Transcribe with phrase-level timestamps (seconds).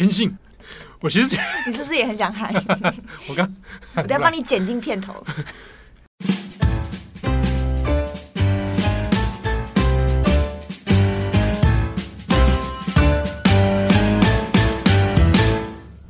[0.00, 0.34] 天性。
[1.02, 1.36] 我其实
[1.68, 2.50] 你是不是也很想喊？
[3.28, 3.54] 我刚，
[3.96, 5.12] 我再帮你剪进片头。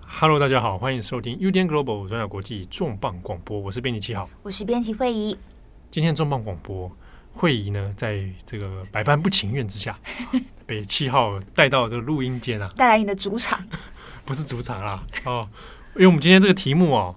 [0.06, 5.36] Hello，大家好，欢迎收听 UDN Global 转角国际重磅广播，我是编辑七号，我是编辑惠仪。
[5.90, 6.88] 今天重磅广播，
[7.32, 9.98] 慧仪呢，在这个百般不情愿之下，
[10.66, 13.60] 被七号带到这个录音间啊，带来你的主场，
[14.24, 15.48] 不是主场啦哦，
[15.94, 17.14] 因为我们今天这个题目哦，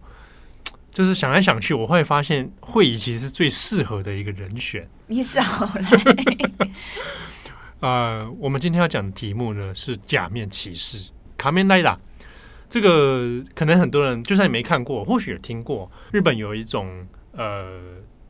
[0.92, 4.88] 就是想来想去，我会发现慧仪其实是最适合的一个人选。
[5.08, 6.68] 你少来。
[7.82, 12.00] 呃，我们今天要讲的题目呢是假面骑士卡面拉达。
[12.70, 15.92] 这个可能很多人就算你没看过，或许也听过。
[16.12, 17.82] 日本有一种呃，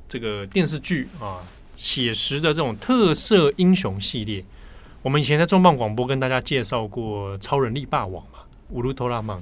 [0.10, 1.40] 这个电视剧啊，
[1.84, 4.42] 写实的这种特色英雄系列。
[5.02, 9.38] 我们以前在重磅广播跟大家介绍过《超人力霸王》嘛，乌鲁托拉曼。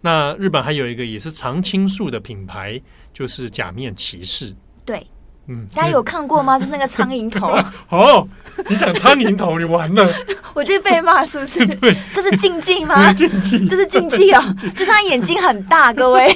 [0.00, 2.80] 那日本还有一个也是常青树的品牌，
[3.12, 4.54] 就是假面骑士。
[4.84, 5.04] 对。
[5.48, 6.56] 嗯，大家有看过吗？
[6.56, 7.48] 就是那个苍蝇头。
[7.90, 8.28] 哦，
[8.68, 10.08] 你讲苍蝇头，你完了。
[10.54, 11.66] 我就被骂，是不是？
[11.78, 13.12] 对，这是禁忌吗？
[13.12, 14.54] 禁忌，这是禁忌哦！
[14.56, 16.32] 就是他眼睛很大，各位，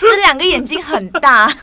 [0.00, 1.54] 这两个眼睛很大。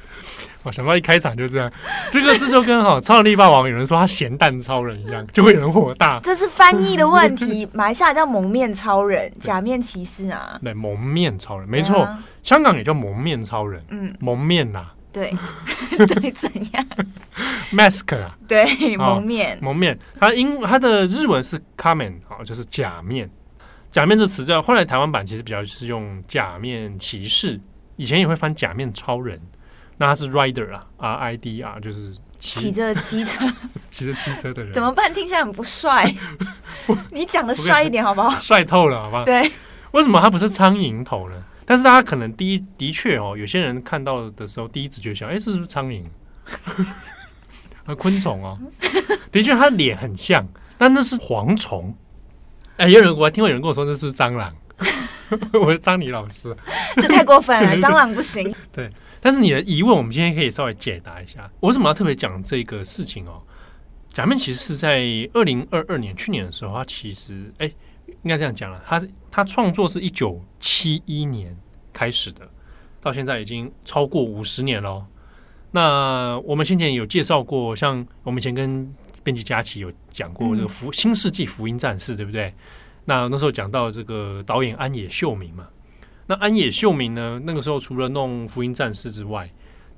[0.68, 1.72] 我想到一开场就这样，
[2.12, 6.20] 这个这就跟哈超能力霸王有人说他咸蛋超人一样，就会有人火大。
[6.22, 10.60] 这是翻译的问题，马来西亚叫蒙面超人、假面骑士啊。
[10.62, 12.08] 对，蒙面超人没错，
[12.44, 13.82] 香港也叫蒙面超人。
[13.90, 14.86] 嗯，蒙面呐。
[15.14, 15.34] 对，
[15.98, 16.86] 对，怎样
[17.72, 19.98] ？Mask 啊，对，蒙面，蒙面。
[20.20, 23.28] 它英，它的日文是 Kamen，好，就是假面。
[23.90, 27.60] 假面这词叫后来台湾版其实比较是用假面骑士，
[27.96, 29.42] 以前也会翻假面超人。
[29.98, 33.46] 那他是 Rider 啊，R I D R，就是骑着机车，
[33.90, 34.74] 骑着机车的人。
[34.74, 35.12] 怎么办？
[35.14, 36.06] 听起来很不帅。
[37.12, 38.30] 你讲的帅一点好不好？
[38.40, 39.26] 帅透了，好不好？
[39.26, 39.52] 对。
[39.92, 41.36] 为什么他不是苍蝇头呢？
[41.66, 46.04] 但是大家可能第一的确哦，有些人看到的时候，第一直觉想，哎，这是不是苍蝇？
[47.86, 48.58] 啊，昆虫哦，
[49.32, 50.46] 的确，他脸很像，
[50.78, 51.96] 但那是蝗虫。
[52.78, 54.54] 哎，有人我还听过有人跟我说，那是不是蟑螂？
[55.54, 56.56] 我是张李老师，
[56.96, 58.54] 这太过分了，蟑螂不行。
[58.72, 58.90] 对，
[59.22, 61.50] 但是你的疑问，我们今天可以稍微解答一下。
[61.60, 63.42] 我为什么要特别讲这个事情哦？
[64.12, 65.02] 假面其实是在
[65.34, 67.72] 二零二二年去年的时候，他其实哎。
[68.24, 71.56] 应该这样讲了，他他创作是一九七一年
[71.92, 72.50] 开始的，
[73.02, 75.06] 到现在已经超过五十年了。
[75.72, 82.54] 那我们先前有介绍过，像我们以前跟编辑佳琪有讲过这个福《新世纪福音战士》，对不对？
[83.06, 85.68] 那那时候讲到这个导演安野秀明嘛，
[86.28, 89.50] 那安野秀明呢，那个时候除了弄《福音战士》之外，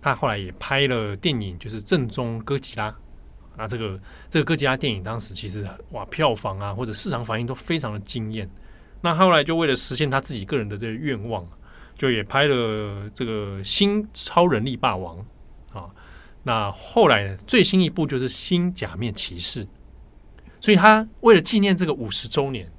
[0.02, 2.92] 他后来也拍了电影，就是《正宗哥吉拉》。
[3.58, 8.50] 那这个这个哥吉拉电影当时其实哇，票房啊或者市场反应都非常的惊艳。
[9.02, 11.46] 那后来就为了实现他自己个人的这个愿望，
[11.98, 15.18] 就也拍了这个新超人力霸王
[15.74, 15.90] 啊。
[16.44, 19.68] 那后来最新一部就是新假面骑士。
[20.62, 22.70] 所以他为了纪念这个五十周年，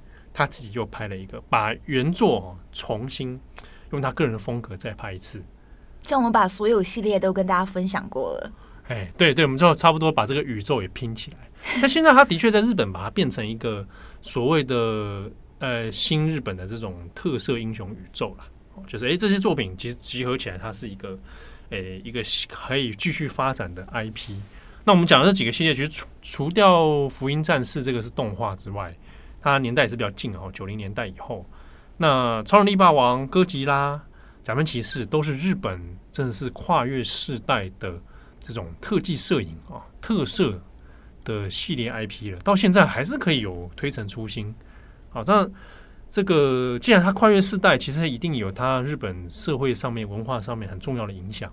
[0.41, 3.39] 他自己又拍了一个，把原作重新
[3.93, 5.43] 用他个人的风格再拍一次。
[6.03, 8.53] 这样我们把所有系列都跟大家分享过了。
[8.89, 11.37] 哎，对对，我们就差不多把这个宇宙也拼起来。
[11.83, 13.87] 那现在他的确在日本把它变成一个
[14.23, 18.45] 所谓的呃新日本的这种特色英雄宇宙了。
[18.87, 21.19] 就是哎，这些作品其实集合起来，它是一个
[21.69, 24.33] 哎一个可以继续发展的 IP。
[24.85, 28.97] 那我们讲的这几个系列，其实除除掉福音战士这个是动画之外，
[29.41, 31.45] 它年代也是比较近哦，九零年代以后。
[31.97, 34.01] 那超人力霸王、哥吉拉、
[34.43, 35.81] 假面骑士都是日本
[36.11, 38.01] 真的是跨越世代的。
[38.43, 40.59] 这种特技摄影啊，特色
[41.25, 44.53] 的系列 IP 了，到现在还是可以有推陈出新。
[45.11, 45.49] 好，但
[46.09, 51.53] 这个既然它跨越世代，其实一定有它日本社会上面、文化上面很重要的影响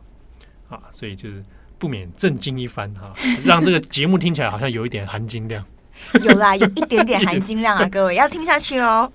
[0.70, 1.44] 啊，所以就是
[1.78, 5.64] 不免震惊一番哈，让这个节目听起来好像有一点含金量。
[6.24, 9.12] 有啦，有一点点 含金量啊，各位要听下去哦。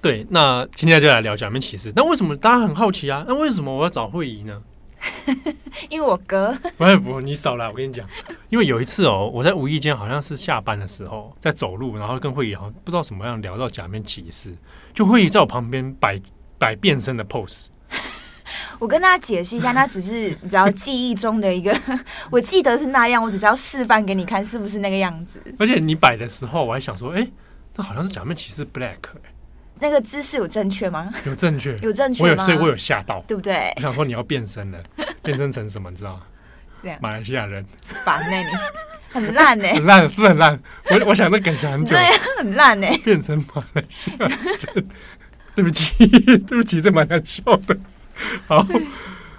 [0.00, 1.92] 对，那今天就来聊假面骑士。
[1.96, 3.24] 那为什么大家很好奇啊？
[3.26, 4.62] 那为什么我要找慧仪呢？
[5.88, 7.68] 因为我哥不会不，你少来。
[7.68, 8.04] 我跟你讲，
[8.48, 14.52] 因为有一次哦，我在无意间好像是下班的时候在走路，然后跟慧仪好像不知道什么样聊到假面骑士，
[14.92, 16.20] 就慧仪在我旁边摆
[16.58, 17.66] 摆变身的 pose。
[18.78, 21.76] 我跟大家解释一下，那只是 你知道记忆中的一个，
[22.30, 25.42] 我记得是那样，我只是要示范给你看是不是那个样子。
[25.58, 27.26] 而且你摆的时候，我还想说，哎，
[27.74, 28.96] 这好像是假面骑士 Black。
[29.80, 31.08] 那个姿势有正确吗？
[31.24, 32.24] 有正确，有正确。
[32.24, 33.72] 我有，所以我有吓到，对不对？
[33.76, 34.78] 我想说你要变身了，
[35.22, 35.88] 变身成什么？
[35.88, 36.22] 你知道吗？
[36.82, 37.64] 这样，马来西亚人。
[38.04, 38.46] 烦呢，你
[39.10, 40.60] 很烂呢，很烂，是不是很烂？
[40.90, 42.04] 我我想这梗想很久，对，
[42.38, 42.88] 很烂呢。
[43.04, 44.88] 变成马来西亚人，
[45.54, 47.78] 对不起，对不起，这蛮难笑的。
[48.46, 48.58] 好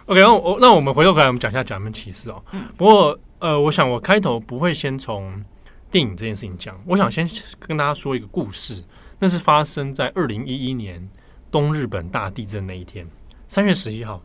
[0.06, 2.44] ，OK，那我那我们回头回来，我们讲一下假面骑士哦。
[2.78, 5.44] 不过呃，我想我开头不会先从
[5.92, 7.30] 电影这件事情讲，我想先
[7.60, 8.84] 跟大家说一个故事，
[9.20, 11.08] 那是发生在二零一一年
[11.52, 13.08] 东日本大地震那一天，
[13.48, 14.22] 三月十一号，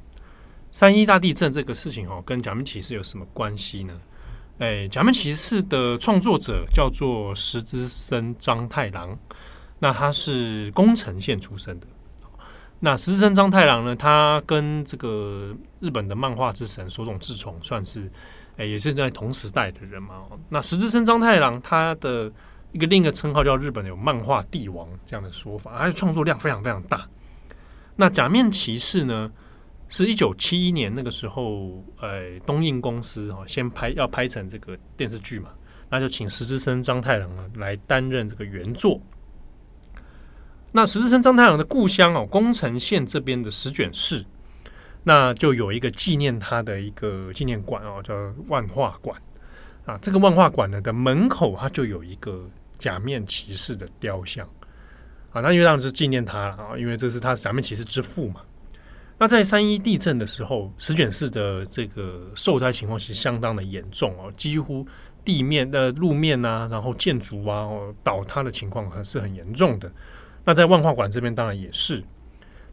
[0.71, 4.01] 三一大地震这个事情哦，跟假面骑士有什么关系呢？
[4.59, 9.19] 哎，假面骑士的创作者叫做石之森章太郎，
[9.79, 11.87] 那他是宫城县出生的。
[12.85, 18.13] 那石之森章太郎呢，他跟这个日本的漫画之神手冢治虫算是，
[18.59, 20.17] 哎，也是在同时代的人嘛。
[20.51, 22.31] 那石之森章太郎他的
[22.73, 27.09] 一个另一个称号叫日本有漫画帝王这样的说法，他的创作量非常非常大。
[27.97, 29.33] 那假面骑士呢？
[29.89, 35.49] 是一九七一年那个时候，呃，东映公司啊，先拍要拍成这个电视剧嘛，
[35.89, 39.01] 那就请石之森章太郎啊来担任这个原作。
[40.76, 44.26] 那石之森章太郎的故乡哦，宫城县这边的石卷市，
[45.05, 48.12] 那就有一个纪念他的一个纪念馆哦，叫
[48.49, 49.17] 万画馆
[49.87, 49.97] 啊。
[50.03, 52.44] 这个万画馆呢的门口，它就有一个
[52.76, 54.44] 假面骑士的雕像
[55.31, 55.41] 啊。
[55.41, 58.41] 那因为当时纪念他了啊，因为这是他假面骑士之父嘛。
[59.17, 64.85] 那在三一地震的时候，石卷市的这个受灾情况是相当的严重哦，几乎
[65.25, 69.88] 地面的路面啊，然后建筑啊，哦，倒塌的情况还是很严重的。
[70.44, 72.02] 那在万画馆这边当然也是，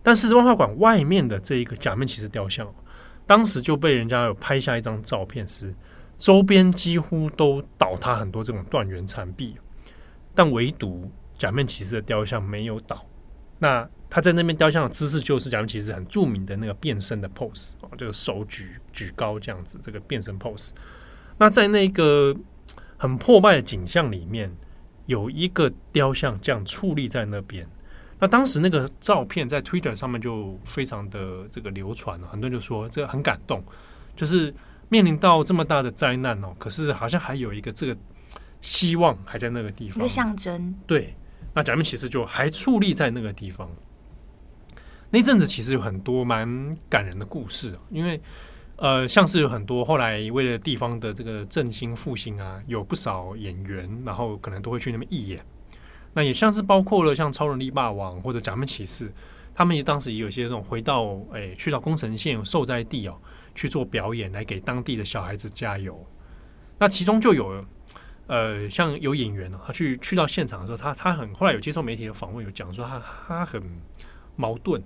[0.04, 2.68] 但是万画馆外面的这一个假面骑士雕像，
[3.26, 5.74] 当时就被人家有拍下一张照片，是
[6.18, 9.56] 周边几乎都倒塌很多这种断垣残壁，
[10.36, 13.06] 但唯独假面骑士的雕像没有倒。
[13.58, 20.72] 那他在那边雕像的姿势就是假面骑士很著名的那个变身的 pose 啊，这个手举举高这样子，这个变身 pose。
[21.38, 22.36] 那在那个
[22.98, 24.52] 很破败的景象里面，
[25.06, 27.68] 有一个雕像这样矗立在那边。
[28.20, 33.64] 那当时那个照片在 Twitter 上面就非常的这个流传了，很多人就说这个很感动，
[34.16, 34.54] 就是
[34.90, 37.98] 面临到这么大的灾难哦，可是好像还有一个这个
[38.62, 41.16] 希望还在那个地方，一个象征，对。
[41.54, 43.70] 那假面骑士就还矗立在那个地方。
[45.10, 48.22] 那阵子其实有很多蛮感人的故事，因为
[48.82, 55.46] 呃，像是有很多后来为了地方的这个振兴复兴啊，有不少演员，然后可能都会去那边义演。
[56.14, 59.14] 那也像是包括了像超人力霸王或者假面骑士，
[59.54, 63.16] 他们也当时也有些这种回到诶，去到宫城县受灾地哦
[63.54, 66.04] 去做表演，来给当地的小孩子加油。
[66.80, 67.64] 那其中就有。
[68.28, 73.62] 呃，像有演员呢，他去去到现场的时候，他他很后来有接受媒体的访问，有讲说他他很
[74.38, 74.80] 矛盾，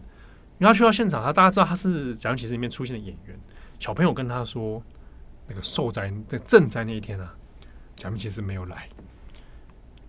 [0.57, 3.39] 因为他去到现场，他大家知道他是假面骑士里面出现的演员，
[3.85, 4.81] 小朋友跟他说，
[5.47, 7.31] 那个受灾的赈灾那一天啊，
[7.95, 8.89] 假面骑士没有来，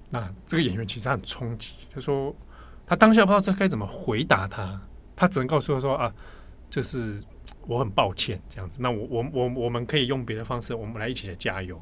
[0.09, 2.35] 那这个演员其实他很冲击，就说
[2.87, 4.81] 他当下不知道这该怎么回答他，
[5.15, 6.11] 他只能告诉他说啊，
[6.71, 7.23] 就是
[7.67, 11.79] 我很抱歉这样子，那我我我我们可以用别的方式，我们来一起来加油，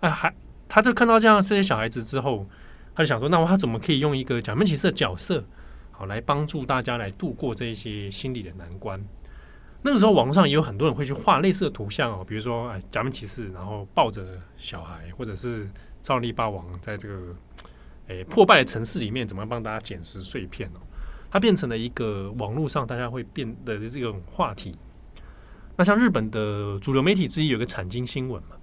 [0.00, 0.30] 啊还。
[0.68, 2.46] 他就看到这样这些小孩子之后，
[2.94, 5.42] 他就想说：“那我他怎么可以用一个假面骑士的角色，
[5.90, 9.02] 好来帮助大家来度过这一些心理的难关？”
[9.82, 15.68] 那个时候，网络上也有很多人会去画类似的图像哦，比如说哎，假面骑士然后抱着小孩，或者是
[16.02, 17.34] 超人力霸王在这个
[18.08, 20.80] 哎破败的城市里面怎么帮大家捡拾碎片哦，
[21.30, 24.76] 它变成了一个网络上大家会变的这种话题。
[25.76, 28.56] 那像日本的主流媒体之一有个产经新闻嘛。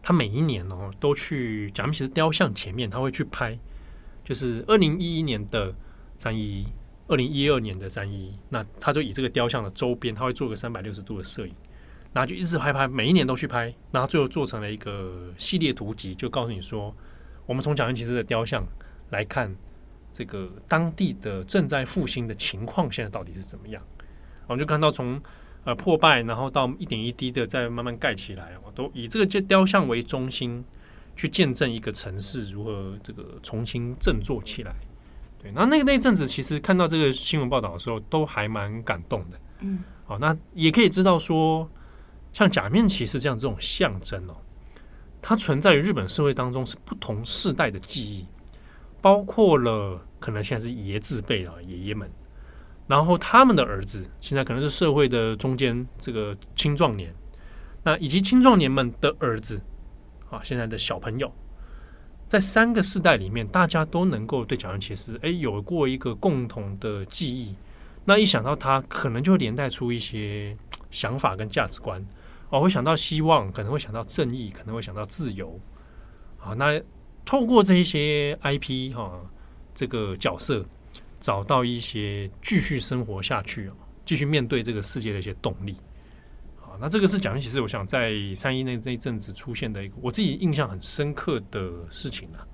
[0.00, 3.58] 他每一年哦，都去假面骑士雕像前面，他会去拍，
[4.24, 5.74] 就是二零一一年的
[6.16, 6.66] 三一一，
[7.08, 11.54] 二零一二年的三一，那他就以这个雕像的周边，他会做个三百六十度的摄影，
[12.12, 16.94] 然后就一直拍拍，每一年都去拍，然后最后做成了一个系列图集，就告诉你说，
[17.46, 18.64] 我们从假面骑士的雕像
[19.10, 19.52] 来看，
[20.12, 23.82] 这个当地的正在复兴的情况现在到底是怎么样，
[24.46, 25.20] 我们就看到从。
[25.64, 30.64] 呃，破败，然后到一点一滴的再慢慢盖起来，我都以这个这雕像为中心
[31.14, 34.74] 去见证一个城市如何这个重新振作起来。
[35.40, 39.38] 对，那那个那阵子，其实看到这个新闻报道的时候，都还蛮感动的。
[39.60, 41.68] 嗯，好，那也可以知道说，
[42.32, 44.34] 像假面骑士这样这种象征哦，
[45.22, 48.26] 它存在于日本社会当中是不同世代的记忆，
[49.00, 52.10] 包括了可能现在是爷字辈啊爷爷们。
[52.86, 57.14] 然后他们的儿子现在可能是社会的中间这个青壮年，
[57.82, 59.60] 那以及青壮年们的儿子
[60.30, 61.30] 啊，现在的小朋友，
[62.28, 67.56] 在三个世代里面，大家都能够对假面骑士哎有过一个共同的记忆。
[68.04, 70.56] 那一想到他，可能就会连带出一些
[70.90, 72.06] 想法跟价值观
[72.50, 75.58] 哦，会想到希望，可能会想到正义，可能会想到自由。
[76.36, 76.80] 好，那
[77.24, 79.20] 透过这一些 IP 哈，
[79.74, 80.64] 这个角色。
[81.20, 83.68] 找到一些继续生活下去，
[84.06, 85.74] 继续面对这个世界的一些动力。
[86.78, 92.46] 好，那这个是假面骑士，我想在三一那那一阵子出现的一个我自己印象很深刻的事情啊。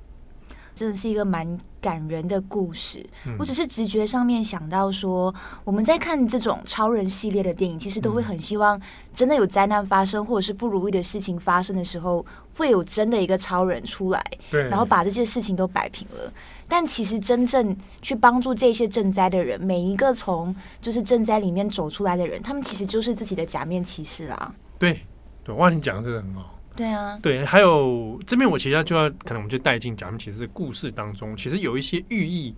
[0.74, 3.06] 真的是一个蛮感人的故事。
[3.26, 8.80] 嗯、我只是直觉上面想到说，我们在看这种超人系列的电影，其实都会很希望
[9.12, 12.26] 真的有灾难发生，或者是不如意的事情发生的时候，
[12.56, 16.32] 会有真的一个超人出来，对，然后把这些事情都摆平了。
[16.76, 24.52] 但其实真正去帮助这些赈灾的人，每一个从就是赈灾里面走出来的人，他们其实就是自己的假面骑士啦。
[24.76, 24.98] 对，
[25.44, 26.58] 对，哇，你讲的真的很好。
[26.74, 32.52] 对啊，对，还有这边我其实就要可能我们就带进假面骑士的故事当中，其实有一些寓意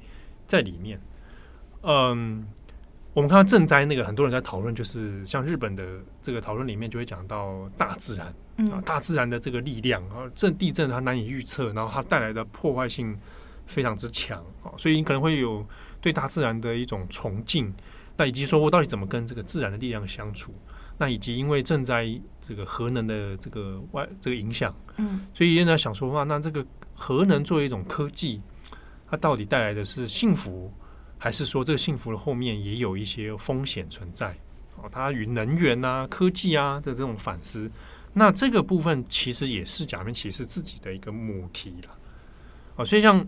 [0.47, 0.99] 在里面。
[1.83, 2.47] 嗯，
[3.13, 5.87] 我们看到赈灾那个，很多人在讨论，就是像日本的
[6.23, 13.15] 这个讨论里面就会讲到大自然，嗯、啊，大自然的这个力量啊，震地震它难以预测，然后它带来的破坏性
[13.67, 15.67] 非常之强啊，所以你可能会有
[16.01, 17.73] 对大自然的一种崇敬，
[18.17, 20.55] 那以及说我到底怎么跟这个自然的力量相处。
[20.99, 22.09] 那以及因为正在
[22.41, 28.41] 这个核能的这个外这个影响，嗯，所以现在想说话，那这个核能作为一种科技，
[29.07, 30.73] 它到底带来的是幸福，
[31.19, 34.35] 还是说这个幸福的后面也有一些风险存在？
[34.77, 37.71] 哦，它与能源啊、科技啊的这种反思，
[38.15, 41.91] 那这个部分其实也是假面骑士自己的一个母题了。
[42.77, 43.23] 哦，所以像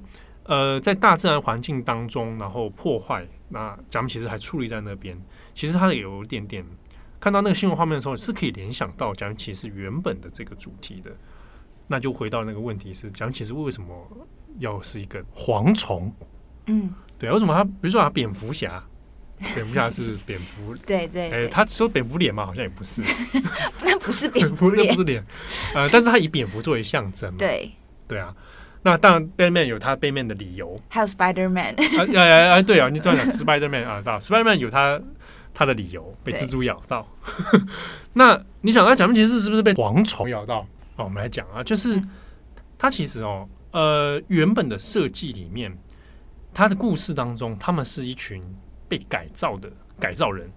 [0.48, 5.16] 呃，在大自然环境当中，然后破坏，那假面其实还矗立在那边，
[5.54, 6.64] 其实它有一点点。
[7.20, 11.10] 看到那个新闻画面的时候，是可以联想到假面骑士原本的这个主题的。
[11.86, 13.88] 那就回到那个问题是：假面骑士为什么
[14.58, 16.12] 要是一个蝗虫？
[16.66, 18.82] 嗯，对，为什么他比如说他蝙蝠侠，
[19.54, 23.02] 蝙蝠侠是蝙蝠，对对，哎，他说蝙蝠脸嘛，好像也不是，
[23.84, 25.22] 那不是蝙蝠脸， 那不是脸，
[25.74, 27.70] 呃，但是他以蝙蝠作为象征嘛，对
[28.06, 28.34] 对啊。
[28.90, 35.00] 那当然，Batman 有他 Batman 的理由，还有 Spider Man，哎哎哎，对啊，你突然讲 Spider Man 啊，到 Spider Man 有他。
[35.54, 37.04] 他的理由被蜘蛛咬到，
[38.14, 40.60] 那你想，那假面骑士是不是被蝗虫咬到？
[40.94, 42.00] 哦，我们来讲啊，就是
[42.78, 45.76] 他其实哦，呃，原本的设计里面，
[46.54, 48.40] 他的故事当中，他们是一群
[48.88, 49.68] 被改造的
[49.98, 50.48] 改造人，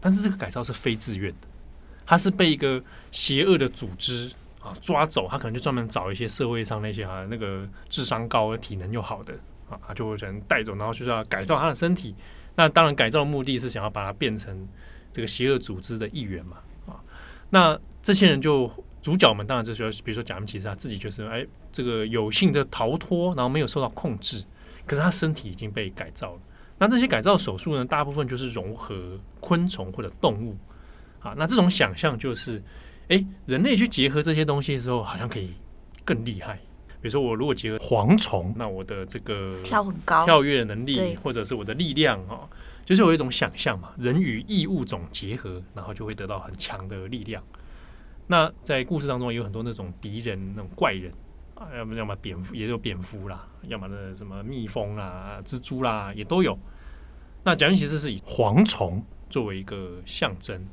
[0.00, 1.48] 但是这个改造是非自愿的，
[2.06, 2.80] 他是被一个
[3.10, 4.30] 邪恶的组织
[4.62, 9.34] 啊抓走，他可能就专门找一些社会上那些啊那个智商高、体能又好的
[9.68, 12.14] 啊，他就会人带走，然后就是要改造他的身体。
[12.54, 14.68] 那当然，改造的目的是想要把他变成
[15.12, 17.00] 这个邪恶组织的一员嘛，啊，
[17.50, 24.44] 那这些人就主角们当然就是比如说假面骑士他自己就是哎，这个有幸的逃脱，然后没有受到控制，
[24.86, 26.40] 可是他身体已经被改造了。
[26.78, 30.54] 那这些改造手术呢，大部分就是融合昆虫或者动物，
[31.20, 32.62] 啊，那这种想象就是，
[33.08, 35.52] 哎，人类去结合这些东西的时候，好像可以
[36.04, 36.58] 更厉害。
[37.00, 42.48] 比如说，我如果结合蝗虫，那我的这个跳很高、跳跃能力，或者是我的力量哦，
[42.86, 47.42] 就是有一种想象嘛，人与异物种结合，然后就会得到很强的力量。
[48.28, 51.12] 那在故事当中，有很多那种敌人、那种怪人
[51.56, 56.56] 啊，要么要么蝙蝠，也有蝙蝠啦，要么那什么蜜蜂啦、蜘蛛啦，也都有。
[57.42, 60.64] 那假面骑士是以蝗虫作为一个象征。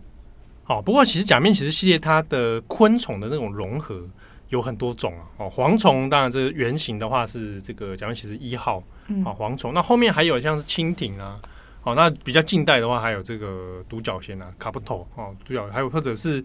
[0.69, 4.07] 好，不过其实假面骑士系列它的昆虫的那种融合。
[4.49, 9.75] 有很多种啊，哦，蝗虫当然这个原型的话是这个假面骑士一号，嗯，哦蝗虫。
[9.75, 11.39] 那后面还有像是蜻蜓啊，
[11.83, 16.43] 哦，那比较近代的话还有这个独角仙啊，卡布托哦，独角，还有或者是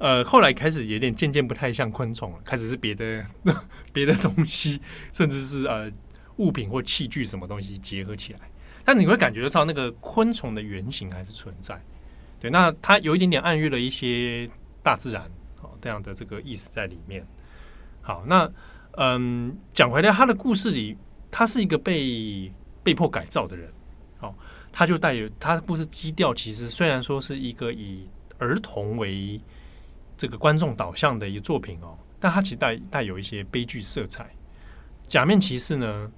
[0.00, 3.24] 呃后来开始有点渐渐不太像昆虫了，开始是别的
[3.92, 4.80] 别的东西，
[5.12, 5.88] 甚至是呃
[6.38, 8.40] 物品或器具什么东西结合起来。
[8.84, 11.80] 但你会感觉得到那个昆虫的原型还是存在，
[12.50, 14.48] 那它有一点点暗喻了一些
[14.82, 15.22] 大自然
[15.62, 17.26] 哦这样的这个意思在里面。
[18.00, 18.50] 好，那
[18.96, 20.96] 嗯，讲回来，他的故事里，
[21.30, 23.72] 他是一个被被迫改造的人。
[24.20, 24.34] 哦，
[24.72, 28.08] 他就带有他的故事基调，其实虽然说是一个以
[28.38, 29.40] 儿童为
[30.16, 34.30] 这个观众导向的一个作品哦，但他其实带带有一些悲剧色彩。
[35.08, 36.10] 假面骑士呢，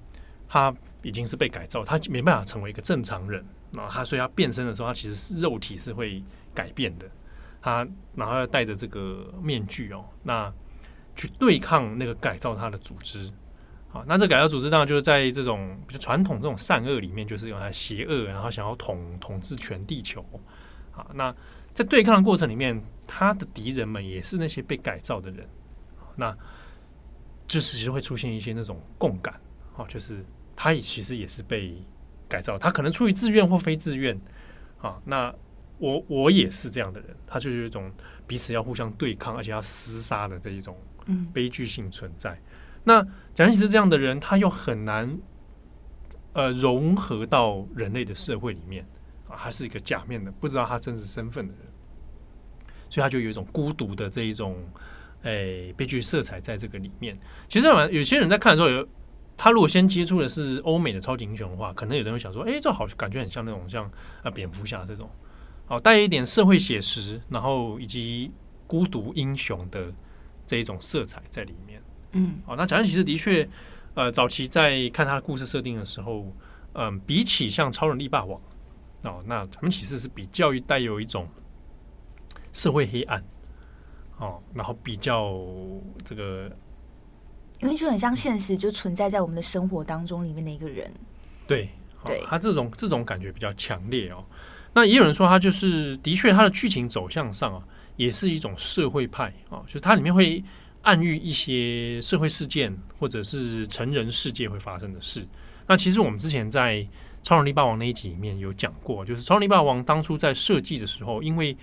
[0.47, 3.43] 他已经是被改造，他没办法成为一个正常人。
[3.77, 6.21] 然后他所以他变身的时候，他其实是肉体是会
[6.53, 7.09] 改变的。
[7.61, 10.51] 他然后要戴着这个面具哦，那。
[11.19, 13.27] 去对抗那个改造他的组织，
[13.89, 20.23] 好，那这改造组织当然就是在这种比较传统这种善恶里面，就是用来邪恶，然后想要统统治全地球，
[20.91, 21.35] 好，那
[21.73, 25.49] 在对抗的过程里面，他的敌人们也是那些被改造的人，
[26.15, 26.37] 那
[27.47, 29.41] 就是其实会出现一些那种共感，
[29.73, 30.23] 好，就是
[30.55, 31.83] 他也其实也是被
[32.27, 34.19] 改造，他可能出于自愿或非自愿，
[34.81, 35.33] 啊，那
[35.77, 37.91] 我我也是这样的人，他就是一种
[38.25, 40.77] 彼此要互相对抗，而且要厮杀的这一种。
[41.31, 42.37] 悲剧性存在。
[42.83, 43.01] 那
[43.33, 45.17] 假面骑士这样的人，他又很难，
[46.33, 48.85] 呃融合到人类的社会里面
[49.29, 51.63] 啊，他是一个假面的，不知道他真实身份的人，
[52.89, 54.57] 所以他就有一种孤独的这一种
[55.21, 57.17] 诶悲剧色彩在这个里面。
[57.47, 58.85] 其实有些人在看的时候有。
[59.37, 63.89] 他如果先接触的是欧美的超级英雄的话，可能有人会想说：“哎，这好感觉很像那种像
[64.23, 65.07] 啊蝙蝠侠这种，
[65.67, 68.31] 哦，带一点社会写实，然后以及
[68.65, 69.93] 孤独英雄的
[70.43, 71.79] 这一种色彩在里面。”
[72.13, 73.47] 嗯，哦，那贾诩其实的确，
[73.93, 76.21] 呃，早期在看他的故事设定的时候，
[76.73, 78.41] 嗯、呃，比起像超人力霸王，
[79.03, 81.27] 哦，那他们其实是比较带有一种
[82.51, 83.23] 社会黑暗，
[84.17, 85.39] 哦，然后比较
[86.03, 86.51] 这个。
[87.59, 90.91] 因为就很像现实，就存在在我们的生活当中里面的一个人。
[91.47, 91.69] 对，
[92.05, 94.23] 对，他这种这种感觉比较强烈哦。
[94.73, 97.63] 那也有人说，他就是的确，他的剧情走向上啊，
[97.95, 100.43] 也是一种社会派啊，就是它里面会
[100.83, 105.27] 暗喻一些社会事件或者是成人世界会发生的事。
[105.65, 106.75] 那其实我们之前在
[107.23, 111.57] 《超能力霸王》那一集里面有讲过，就是《超能力霸王》当初在设计的时候，因为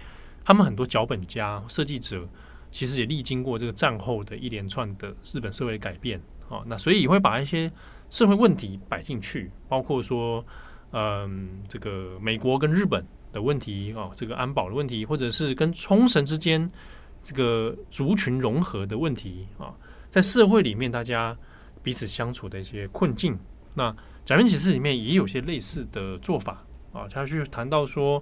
[0.45, 2.29] 他们很多脚本家、设计者。
[2.75, 7.71] 其实也历经过这个战后的一连串的日本社会的改变，啊，那所以也会把一些
[8.11, 10.45] 社会问题摆进去，包括说，
[10.91, 16.69] 嗯，这个美国跟日本的问题啊，这个安保的问题，或者是跟冲绳之间
[17.23, 19.73] 这个族群融合的问题啊，
[20.11, 21.37] 在社会里面大家
[21.81, 23.39] 彼此相处的一些困境。
[23.73, 28.21] 那假面骑士里面也有些类似的做法啊，他去谈到说，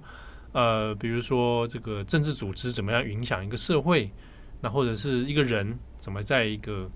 [0.53, 4.11] 呃，比如说这个政治组织怎么样影响一个社会。
[4.63, 6.89] 那或者是一个人怎么在一个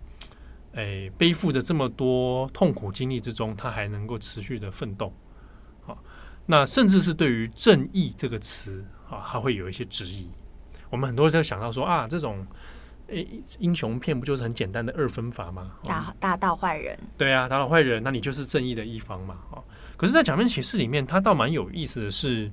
[0.74, 5.12] 诶背负着这么多痛苦经历之中，他还能够持续的奋斗？
[5.84, 5.98] 好，
[6.46, 10.28] 那甚至是对于“正义”这个词啊，他会有一些质疑。
[10.90, 12.46] 我们很多人在想到说啊，这种
[13.08, 13.26] 诶
[13.58, 15.72] 英雄片不就是很简单的二分法吗？
[15.82, 19.34] 打打倒坏人，对啊，打倒坏人，那你就是正义的一方嘛？
[19.50, 19.58] 啊，
[19.96, 22.48] 可是，在《假面骑士》里面，他倒蛮有意思的是。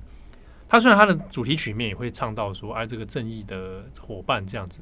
[0.74, 4.80] 他虽然他的主题曲面也会唱到说，哎，这个正义的伙伴这样子，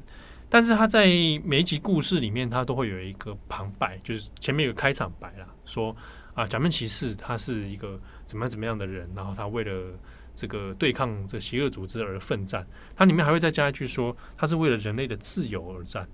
[0.49, 1.05] 但是他在
[1.43, 5.95] 每一集故事里面，他都会有一个旁白，就是前面有个开场白啦，说
[6.33, 9.91] 啊，假面骑士他是一个怎么样怎么样的人，然后他为了
[10.33, 12.65] 这个对抗这邪恶组织而奋战。
[12.95, 16.09] 他里面还会再加一句说，他是为了人类的自由而战。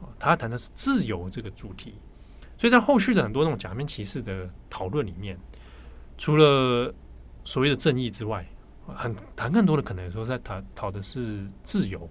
[0.00, 1.94] 啊，他谈的是自由这个主题。
[2.58, 5.38] 所以在后续的很多那种假面骑士的讨论里面，
[6.18, 6.92] 除了
[7.44, 8.44] 所谓的正义之外，
[8.96, 12.08] 很谈更多的可能说在谈讨的是自由，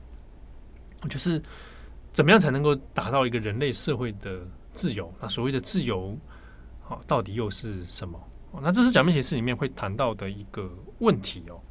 [1.09, 1.41] 就是
[2.13, 4.41] 怎么样才能够达到一个人类社会的
[4.73, 5.13] 自由？
[5.21, 6.17] 那所谓的自由，
[6.81, 8.19] 好，到底又是什么？
[8.61, 10.67] 那这是假面骑士里面会谈到的一个
[10.99, 11.61] 问题哦。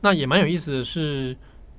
[0.00, 1.36] 那也蛮有意思的是，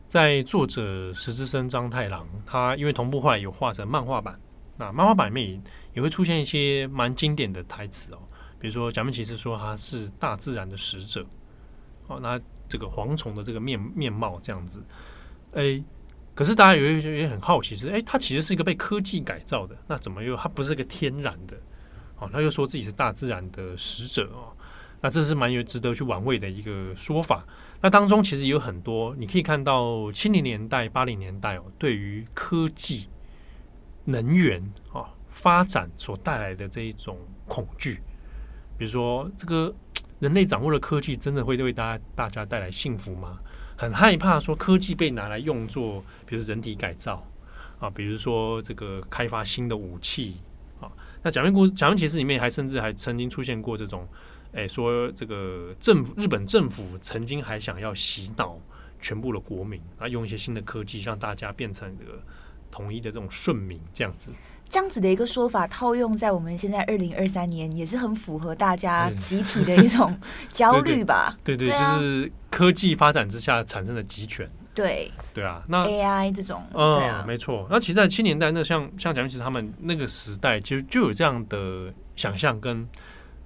[0.08, 4.39] 在作者石之森章太郎，他因为同步后来有画成漫画版，
[4.78, 5.62] 那漫画版里面，
[5.94, 8.20] 也会出现一些蛮经典的台词哦，
[8.60, 11.26] 比如说假面骑士说他是大自然的使者。
[12.08, 14.84] 哦，那这个蝗虫的这个面面貌这样子，
[15.54, 15.84] 哎，
[16.34, 21.58] 可是大家有一也很好奇是，哎，它其实是一个被科技改造的，那怎么又它不是个天然的？
[22.20, 24.56] 哦，他又说自己是大自然的使者哦，
[25.02, 27.46] 那这是蛮有值得去玩味的一个说法。
[27.82, 33.10] 那当中其实有很多，你可以看到七零年代、八零年代哦，对于科技、
[34.06, 34.62] 能源
[34.94, 38.02] 啊发展所带来的这一种恐惧，
[38.78, 39.74] 比如说这个。
[40.19, 43.39] 人类掌握了科技，真的会为大家大家带来幸福吗？
[43.78, 47.21] 很害怕说科技被拿来用作，比如人体改造
[47.78, 50.38] 啊，比如说这个开发新的武器
[50.80, 50.89] 啊。
[51.21, 54.08] 那假面故、假面骑士里面还甚至还曾经出现过这种，
[54.54, 58.58] 哎，说这个政府日本政府曾经还想要洗脑
[59.01, 62.17] 全部的国民啊，用一些新的科技让大家变成这个
[62.71, 64.32] 统一的这种顺民这样子。
[64.75, 70.13] 这样子的一个说法套用在我们现在二零二三年，也是很符合大家集体的一种
[70.51, 71.33] 焦虑吧？
[71.45, 74.45] 对对，对，对，对，啊，就是科技发展之下产生的集权。
[74.73, 77.65] 对对啊，那 AI 这种，嗯，对啊，没错。
[77.71, 82.85] 那其实，在七年代，那像像贾面骑士他们那个时代，其实就有这样的想象跟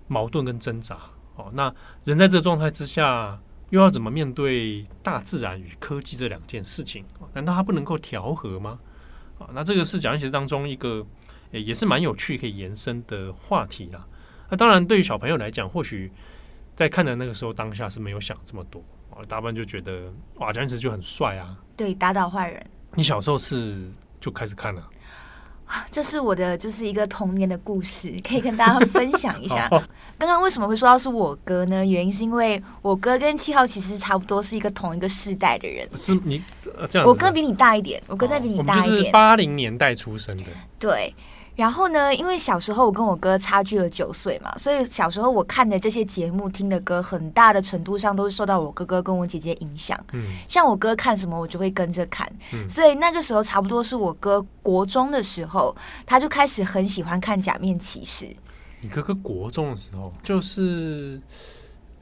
[0.07, 0.97] 矛盾跟挣扎。
[1.35, 1.71] 哦，那
[2.05, 3.39] 人在这个状态之下，
[3.69, 7.05] 又要怎么面对大自然与科技这两件事情？
[7.35, 8.79] 难道他不能够调和吗？
[9.37, 11.05] 啊，那这个是假面骑士当中一个，欸、
[11.51, 14.05] 也是蛮有趣可以延伸的话题啦。
[14.49, 16.11] 那当然，对于小朋友来讲，或许
[16.75, 22.65] 在看的那个时候当下是没有想这么多啊，大部分就觉得哇，这样子就很帅啊，对，打倒坏人。
[22.95, 24.83] 你小时候是就开始看了？
[25.91, 29.69] 这是我的就是一个童年的故事，可以跟大家分享一下。
[30.17, 31.85] 刚刚为什么会说到是我哥呢？
[31.85, 35.87] 原因是因为我哥跟七号其实差不多是一个同一个世代的人。
[35.95, 36.41] 是你
[36.89, 37.07] 这样？
[37.07, 39.11] 我哥比你大一点，我哥再比你大一点。
[39.11, 40.45] 八零年代出生的。
[40.79, 41.13] 对，
[41.59, 49.99] 然后呢，因为小时候我跟我哥差距了九岁嘛，所以小时候我看的这些节目、听的歌，很大的程度上都是受到我哥哥跟我姐姐影响。
[50.13, 52.25] 嗯，像我哥看什么，我就会跟着看。
[52.53, 58.25] 嗯，所以那个时候差不多是我哥国中的时候，他就开始很喜欢看《假面骑士》。
[58.79, 61.19] 你哥哥国中的时候，就是。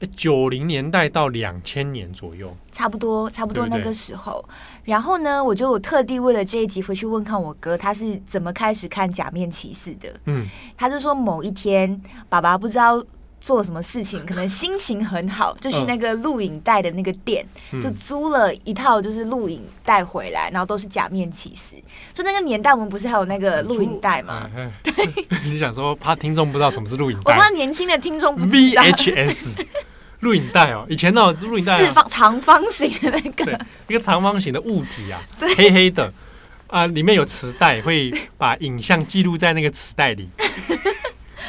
[0.06, 4.44] 九零年代到两千年左右，差不多，差不多那个时候。
[4.84, 10.08] 然后呢，我就特地为了这一集回去问看我哥，他是怎么开始看《假面骑士》的。
[10.26, 13.04] 嗯，他就说某一天，爸爸不知道
[13.40, 21.76] 做了什么事情，可能心情很好， 就去那个录影带的那个店，嗯、就租了一套就是录影带回来，然后都是《假面骑士》。
[22.12, 24.50] 就那个年代，我们不是还有那个录影带吗？
[24.82, 24.92] 对，
[25.44, 27.34] 你想说怕听众不知道什么是录影带？
[27.34, 29.64] 我怕年轻的听众不知道 VHS。
[30.20, 36.12] 录影带哦，以前那种录影带、啊，四方长方形的那个，对，一个长方形的物体啊，对黑黑的
[36.66, 40.28] 啊，里面有磁带，会把影像记录在那个磁带里。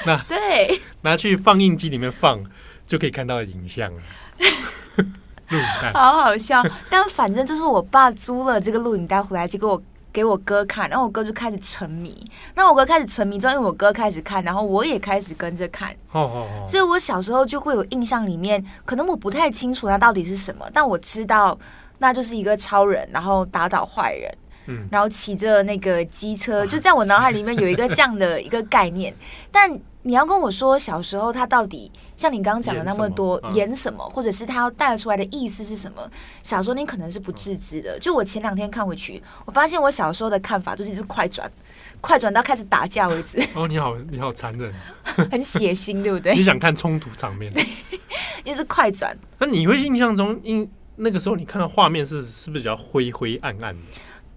[0.06, 2.44] 那对，拿去放映机里面放，
[2.86, 4.02] 就可以看到影像了。
[4.98, 6.64] 录影带，好好笑。
[6.90, 9.82] 但反正就是我爸租了这个录影带回来，就给我。
[10.12, 12.26] 给我哥看，然后我哥就开始沉迷。
[12.56, 15.92] 那我哥开始沉迷之后，因为我哥开始看，然后我也开始跟着看。
[16.12, 16.66] 哦哦哦。
[16.66, 21.58] 所以我小时候就会有印象，里面可能我不太清楚它到底是什么，但我知道
[22.00, 29.14] 那就是一个超人，然后打倒坏人，嗯，然后骑着那个机车，就在我脑海里面有一个这样的一个概念，
[29.52, 29.80] 但。
[30.04, 36.10] 你要跟我说小时候他到底像你刚刚讲的那么多演什么，或者是他要带出来的意思是什么？
[36.42, 38.00] 小时候你可能是不自知的。
[38.00, 41.52] 就我前两天看回去，我发现我小时候的看法就是一直快转，
[42.00, 43.46] 快转到开始打架为止。
[43.54, 44.74] 哦，你好，你好残忍，
[45.30, 46.34] 很血腥，对不对？
[46.34, 47.52] 你想看冲突场面，
[48.46, 49.18] 就是快转。
[49.38, 53.82] 那你会印象中，因那个时候你看到画面是是不是比较灰灰暗暗的？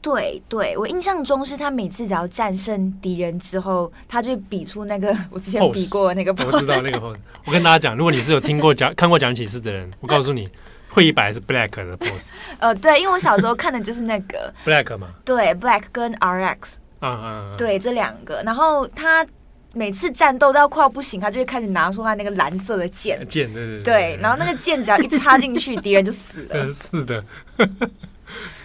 [0.03, 6.47] 对对，我印象中是他每次只要战胜敌人之后，他就比出那个我之前比过的那个 pose。
[6.53, 7.17] 我知道那个 pose。
[7.47, 10.49] 我跟大家讲，如果你是有听过讲看过《假面骑士》的人，我告诉你，
[10.89, 12.33] 会一百是 Black 的 pose。
[12.59, 15.07] 呃，对，因为我小时候看的就是那个 Black 嘛。
[15.25, 16.75] 对，Black 跟 RX。
[17.01, 17.55] 嗯嗯。
[17.57, 18.43] 对，这两个。
[18.43, 19.25] 然后他
[19.73, 23.25] 每次战斗到快要不行，他就会开始拿出他那个蓝色的剑。
[23.29, 23.85] 剑，对对对。
[23.85, 26.71] 对，然后那个剑只要一插进去， 敌人就死了。
[26.75, 27.25] 是的。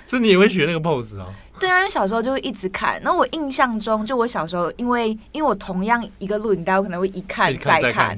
[0.08, 1.28] 这你也会学那个 pose 哦？
[1.60, 3.00] 对啊，因为小时候就会一直看。
[3.02, 8.17] 然后我印象中，就我小时候，因为因为我同样一个录影带，我可能会一看再看。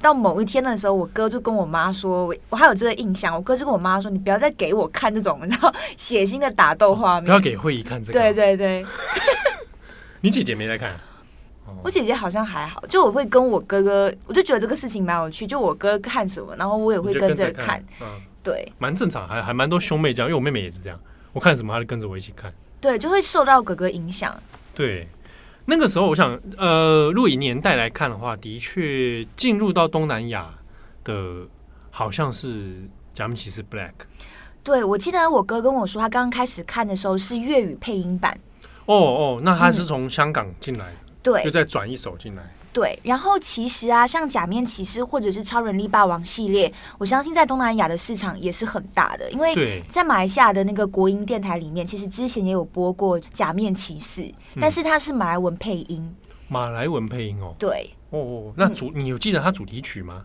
[0.00, 3.32] 到某一天的时候，我哥就跟我妈说，我我还有这个印象。
[3.32, 8.18] 我哥就跟我妈说：“你不要再给我看这种，然后血腥的打斗画面。”不要给慧仪看这个。
[8.18, 8.84] 对对对。
[10.20, 10.98] 你姐姐没在看？
[11.84, 15.46] 我姐姐好像还好，就我会跟我哥哥，我就觉得这个事情蛮有趣。
[15.46, 17.82] 就我哥看什么，然后我也会跟着看。
[18.00, 18.06] 嗯，
[18.42, 20.98] 对，蛮正常，还还蛮多兄妹这样，因为我妹妹也是这样。
[21.32, 22.52] 我看什么，他就跟着我一起看。
[22.80, 24.34] 对，就会受到哥哥影响。
[24.74, 25.08] 对，
[25.66, 30.52] 那个时候我想，呃，如果以年代来看的话，的确进入到东南亚
[31.04, 31.46] 的，
[31.90, 32.48] 好像是
[33.14, 33.88] 《假面骑士 Black》。
[34.64, 38.38] 对，我记得我哥跟我说，他刚刚开始看的时候是粤语配音版。
[38.86, 40.92] 哦哦，那他是从香港进来，
[41.22, 42.42] 对，又再转一手进来。
[42.72, 56.16] 对，然后其实啊，像假面骑士或者是超人力霸王系列，我相信在东南亚的市场也是很大的，因为在马来西亚的那个国营电台里面，其实之前也有播过假面骑士，嗯、但是它是马来文配音。
[56.48, 57.54] 马来文配音哦。
[57.58, 57.90] 对。
[58.10, 60.24] 哦哦，那主、嗯、你有记得它主题曲吗？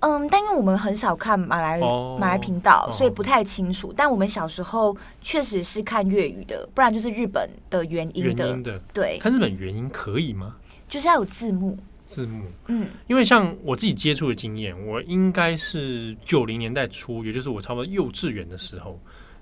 [0.00, 3.88] 嗯，但因为我们很少看马来、哦、马来频道，所以不太清楚。
[3.88, 8.46] 哦、但我们小时候确实是看粤语的，不然就是日本的原音的。
[8.46, 8.78] 原音的。
[8.92, 9.18] 对。
[9.18, 10.54] 看日本原音可以吗？
[10.88, 18.92] 就是要有字幕，字幕，嗯，因为像我自己接触的经验，我应该是九零年代初，也就是我差不多幼稚园的时候，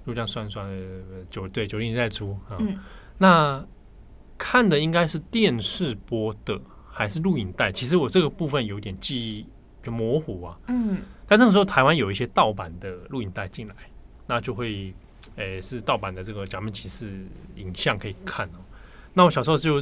[0.05, 0.69] 如果这样算算，
[1.31, 2.77] 九对九零年代初啊，嗯，
[3.17, 3.65] 那
[4.37, 7.71] 看的应该是电视播的还是录影带？
[7.71, 9.47] 其实我这个部分有点记忆
[9.85, 13.75] 就模糊啊，嗯，但那个时候台湾有一些盗版的录影带进来，
[14.27, 14.93] 那就会，
[15.37, 18.59] 诶、欸，是盗版的这个假面骑士影像可以看哦。
[19.15, 19.81] 那我小时候就。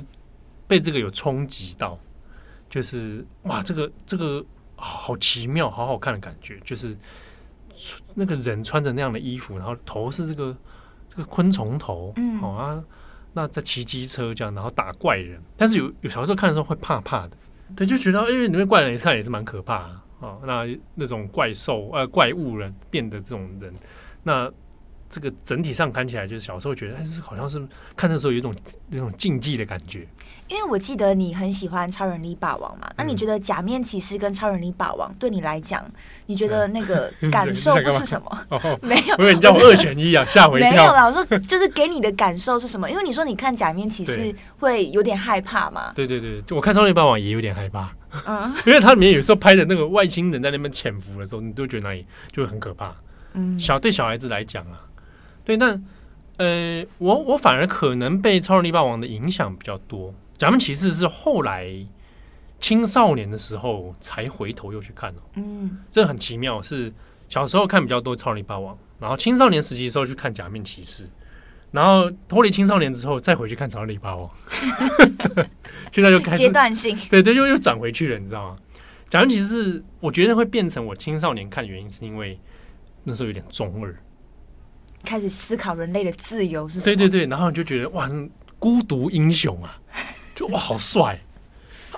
[0.67, 1.99] 被这个有冲击到，
[2.71, 4.45] 就是哇，这个这个
[4.77, 6.97] 好奇妙，好好看的感觉，就是
[8.15, 10.57] 那个人穿着那样的衣服，然后头是这个
[11.09, 12.83] 这个昆虫头，嗯，好啊，
[13.33, 17.37] 那在骑机车这样，然后打怪人，但是有有小时候看的时候会怕怕的，
[17.77, 19.75] 对，就觉得因为里面怪人也看也是蛮可怕
[20.21, 23.75] 啊，那那种怪兽呃怪物人变的这种人，
[24.23, 24.51] 那
[25.09, 27.65] 这个整体上看起来，就是小时候觉得，哎是好像是
[27.97, 28.55] 看的时候有一种
[28.89, 30.07] 那种竞技的感觉。
[30.49, 35.85] 因为我记得你很喜欢超人力霸王嘛，那你觉得假面骑士跟超人力霸王对你来讲，
[36.27, 38.47] 你觉得那个 感受不是什么？
[38.51, 40.71] 哦、没有，因为你叫我二选一啊，吓我一跳。
[40.71, 42.91] 没有啦，我说就是给你的感受是什么？
[42.91, 45.93] 因为你说你看假面骑士会有点害怕嘛。
[45.95, 47.91] 对对对，就我看超人力霸王也有点害怕。
[48.27, 52.95] 嗯，因为它里面有时候拍的那个外星人在那边潜伏的时候，你都觉得那里就会很可怕。
[53.33, 54.79] 嗯，小对小孩子来讲啊。
[55.45, 55.85] 对，但
[56.39, 60.13] 呃，我我反而可能被超人力霸王的影响比较多。
[60.37, 61.69] 假面骑士是后来
[62.59, 65.23] 青少年的时候才回头又去看哦。
[65.35, 66.93] 嗯，这很奇妙，是
[67.29, 71.09] 小时候看比较多超人力霸王，然后青少年时期的时候去看假面骑士，
[71.71, 74.29] 然后脱离青少年之后再回去看超人力霸王。
[75.93, 78.57] 现在就开始阶段性，对对，又又转回去了，你知道吗？
[79.09, 82.41] 假面骑士我觉得会变成我青少年看的原因，是因为
[83.05, 83.95] 那时候有点中二。
[85.05, 86.85] 开始思考人类的自由是什么？
[86.85, 88.11] 对对对，然后你就觉得哇，
[88.59, 89.79] 孤独英雄啊，
[90.35, 91.21] 就哇好帅，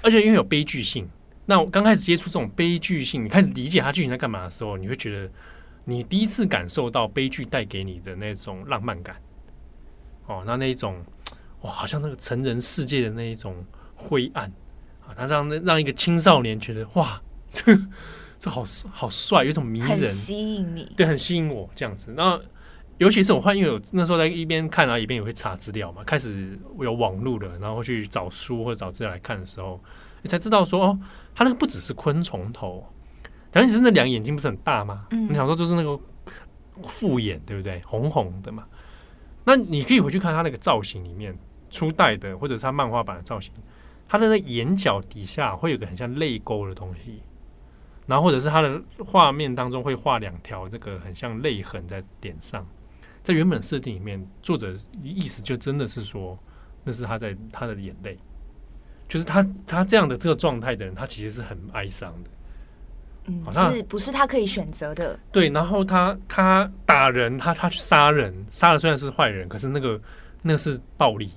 [0.02, 1.08] 而且因为有悲剧性。
[1.46, 5.30] 那我刚开始接触这种悲剧性，你开始理解他剧情在干嘛的时候，你会觉得
[5.84, 9.14] 你第一次感受到悲剧带给你的那种浪漫感。
[10.26, 11.00] 哦，那那一种
[11.60, 13.64] 哇，好像那个成人世界的那一种
[13.94, 14.52] 灰暗
[15.06, 17.62] 啊，他让让一个青少年觉得哇， 这
[18.40, 22.12] 这好好帅，有一种迷人，吸引你，对，很吸引我这样子。
[22.16, 22.40] 那
[22.98, 26.02] 尤其是我换，因为有那时候在一边看啊，一边也会查资料嘛。
[26.04, 29.78] 开始有网络了，然后去找书或者找资料来看的时候，
[30.22, 30.98] 你才知道说哦，
[31.34, 32.86] 它那个不只是昆虫头，
[33.52, 35.06] 假面骑士那两个眼睛不是很大吗？
[35.10, 35.98] 嗯，你想说就是那个
[36.82, 37.82] 复眼，对不对？
[37.84, 38.64] 红红的嘛。
[39.44, 41.36] 那你可以回去看它那个造型里面，
[41.70, 43.52] 初代的或者是它漫画版的造型，
[44.08, 47.20] 它的那眼角底下会有个很像泪沟的东西，
[48.06, 52.66] 然后或者是它的画面当中会画两条这个很像泪痕在脸上。
[53.26, 56.38] 在原本设定里面，作者意思就真的是说，
[56.84, 58.16] 那是他在他的眼泪，
[59.08, 62.30] 就是他他这样的这个状态的人，他其实是很哀伤的。
[63.24, 65.18] 嗯，是不是他可以选择的？
[65.32, 70.00] 对，然后他他打人，他他去杀人，杀了虽然是坏人，可是那个
[70.42, 71.32] 那个是暴力，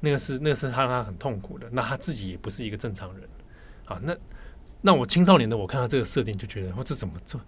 [0.00, 1.66] 那个是那个是让他很痛苦的。
[1.72, 3.26] 那他自己也不是一个正常人。
[3.86, 4.14] 啊，那
[4.82, 7.40] 那我青少年的我看到这个设定就觉得，哇，这怎么这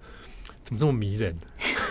[0.63, 1.39] 怎么这么迷人？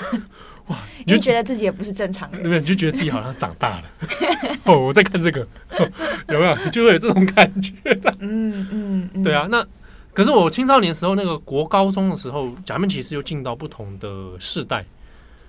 [0.67, 0.77] 哇！
[1.05, 2.59] 你就觉得自己也不是正常人，对不对？
[2.59, 3.83] 你就觉得自己好像长大了。
[4.65, 5.91] 哦，我在看这个，哦、
[6.29, 6.55] 有没有？
[6.71, 7.71] 就会有这种感觉。
[8.19, 9.47] 嗯嗯嗯，对啊。
[9.49, 9.65] 那
[10.13, 14.83] 可是我青少年时候，那个国高中的时候，假面骑士又进到不同的世代。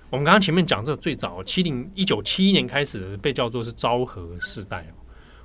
[0.09, 4.93] 我们刚刚前面讲这个最早七零一九七一年开始被叫做是昭和世代哦。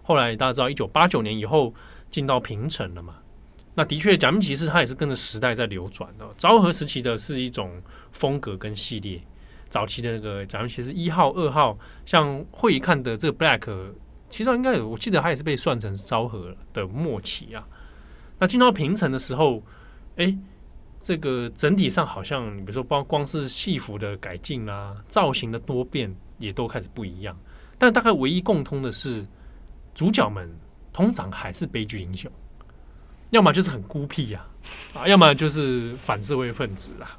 [0.03, 1.75] 后来大家知道，一九八九年以后
[2.11, 3.15] 进到平成了嘛。
[3.75, 6.27] 那的确，假面骑士它也是跟着时代在流转的。
[6.37, 7.71] 昭和时期的是一种
[8.13, 9.21] 风格跟系列。
[9.73, 13.67] 早期的那个假面骑士一号、二号，像会看的这个 Black，
[14.29, 17.67] 其实应该，我记得他也是被算成昭和的末期啊。
[18.39, 19.63] 那进到平成的时候，
[20.17, 20.37] 哎，
[21.01, 27.35] 这个整体上好像，你比如说包光是戏服的改进啦、啊，造型的多变，也都开始不一样。
[27.79, 29.27] 但大概唯一共通的是，
[29.95, 30.55] 主角们
[30.93, 32.31] 通常还是悲剧英雄，
[33.31, 34.45] 要么就是很孤僻呀、
[34.93, 37.17] 啊，啊，要么就是反社会分子啊。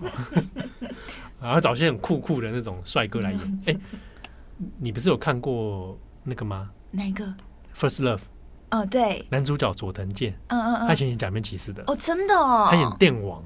[1.44, 3.60] 然后找一些很酷酷的那种帅哥来演。
[3.66, 3.76] 哎、
[4.60, 6.72] 嗯，你不是有看过那个吗？
[6.90, 7.26] 哪个
[7.78, 8.22] ？First Love。
[8.72, 9.26] 哦，对。
[9.30, 10.34] 男主角佐藤健。
[10.48, 10.88] 嗯嗯嗯。
[10.88, 11.84] 他以前演假面骑士的。
[11.86, 12.70] 哦，真的哦。
[12.72, 13.44] 他演电王，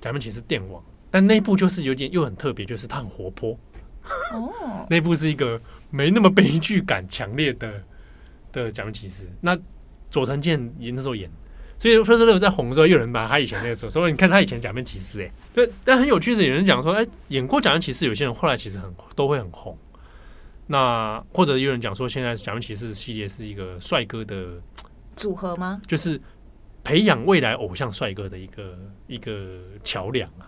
[0.00, 0.82] 假面骑士电王。
[1.08, 3.56] 但那部就是有点又很特别，就是他很活泼。
[4.32, 4.84] 哦。
[4.90, 7.82] 那部是一个没那么悲剧感强烈的
[8.50, 9.30] 的假面骑士。
[9.40, 9.56] 那
[10.10, 11.30] 佐藤健演那时候演。
[11.80, 19.74] 所以 First Love 在红的时候，又有人把他以前那个时候，所以你看他以前假面骑士，哎，对，但很有趣的是，有人讲说，哎，演过假面骑士，有些人后来其实很都会很红。
[20.66, 24.60] 那或者有人讲说，现在假面骑士系列是一个帅哥的
[25.16, 25.80] 组合吗？
[25.86, 26.20] 就是
[26.84, 30.44] 培养未来偶像帅哥的一个一个桥梁啊。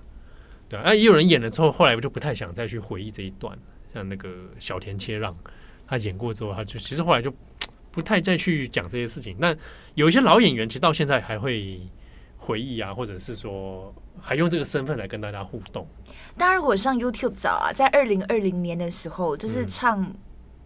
[0.69, 3.59] 对啊，也有人演了之后，后来我就不太想再去回忆这一段，
[3.95, 5.35] 像那个小田切让，
[5.87, 7.35] 他演过之后，他就其实后来就。
[7.93, 9.55] 不太再去讲这些事情，那
[9.95, 11.81] 有一些老演员其实到现在还会
[12.39, 15.87] 回忆啊，或者是说还用这个身份来跟大家互动。
[16.37, 20.11] 当然，如果上 YouTube 找啊，在二零二零年的时候，就是唱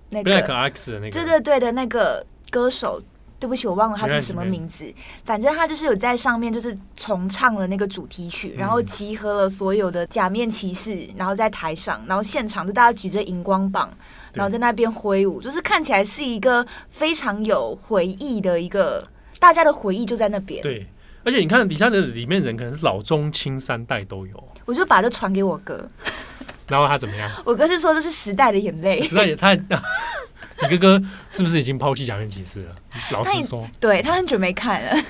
[0.09, 3.03] 那个 Black X 的那个，对对对的那个歌手，
[3.41, 4.91] 对不起，我忘了他是什么名字。
[5.25, 13.93] 反正他就是有在上面就是重唱了那个主题曲，然后集合了所有的假面骑士，然后在台上，然后现场就大家举着荧光棒。
[14.37, 19.09] 然后在那边挥舞，就是看起来是一个非常有回忆的一个，
[19.41, 20.63] 大家的回忆就在那边。
[20.63, 20.87] 对，
[21.25, 24.49] 而且你看底下的里面人可能是老中青三代都有。
[24.67, 25.89] 我就把这传给我哥。
[26.69, 27.31] 然后他怎么样？
[27.45, 29.03] 我哥是说这是时代的眼泪。
[29.03, 29.57] 时代也太
[30.63, 32.77] 你哥哥是不是已经抛弃假面骑士了？
[33.13, 35.03] 老实说，对他很久没看了。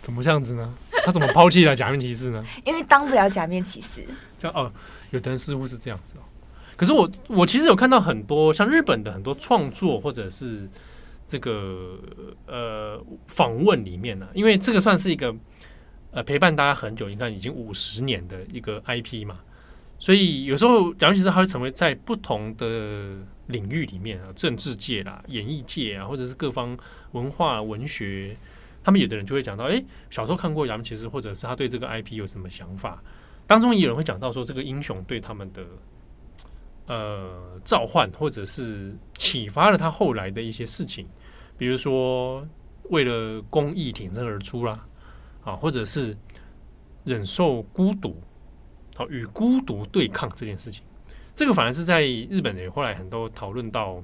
[0.00, 0.74] 怎么这样子呢？
[1.04, 2.44] 他怎么抛弃了假面骑士呢？
[2.64, 4.04] 因为当不了假面骑士。
[4.38, 4.72] 这样哦，
[5.10, 6.22] 有的人似乎是这样子哦。
[6.82, 10.68] 可是我我其实有看到很多像日本的很多创作或者是
[11.28, 11.96] 这个
[12.44, 15.32] 呃访问里面呢、因为这个算是一个
[16.10, 19.38] 呃陪伴大家很久，你看已经五十年的一个 IP 嘛，
[20.00, 23.16] 所以有时候假面骑士它会成为在不同的
[23.46, 26.76] 领域里面啊，政治界啦、演艺界啊，或者是各方
[27.12, 28.36] 文化文学，
[28.82, 33.00] 他们有的人就会讲到，哎，小时候看过假面骑士，或者是他对这个 IP 有什么想法，
[33.46, 35.62] 当中也有人会讲到说这个英雄对他们的。
[36.86, 41.06] 呃，召唤或者是启发了他后来的一些事情，
[41.56, 42.46] 比如说
[42.90, 44.84] 为了公益挺身而出啦，
[45.44, 46.14] 啊，或者是
[47.04, 48.20] 忍受孤独，
[48.96, 50.82] 好与孤独对抗这件事情，
[51.36, 54.02] 这个反而是在日本也后来很多讨论到，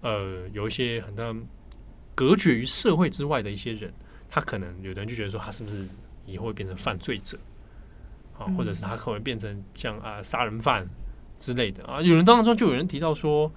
[0.00, 1.34] 呃，有一些很多
[2.14, 3.92] 隔绝于社会之外的一些人，
[4.30, 5.84] 他可能有的人就觉得说他是不是
[6.24, 7.36] 以后会变成犯罪者，
[8.38, 10.88] 啊，或者是他可能变成像啊杀人犯。
[11.38, 13.50] 之类的啊，有人当中就有人提到说，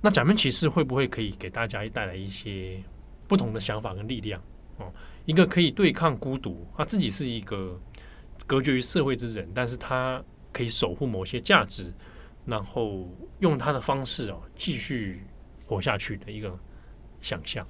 [0.00, 2.82] 那假面骑士会不会可以给大家带来一些
[3.26, 4.40] 不同的想法跟力量
[4.78, 4.92] 哦？
[5.24, 7.80] 一个可以对抗孤独，他自己是一个
[8.46, 11.92] 隔绝于社会之人，但是他可以守护某些价值，
[12.44, 13.08] 然后
[13.40, 15.22] 用他的方式哦继续
[15.66, 16.56] 活下去的一个
[17.20, 17.66] 想象。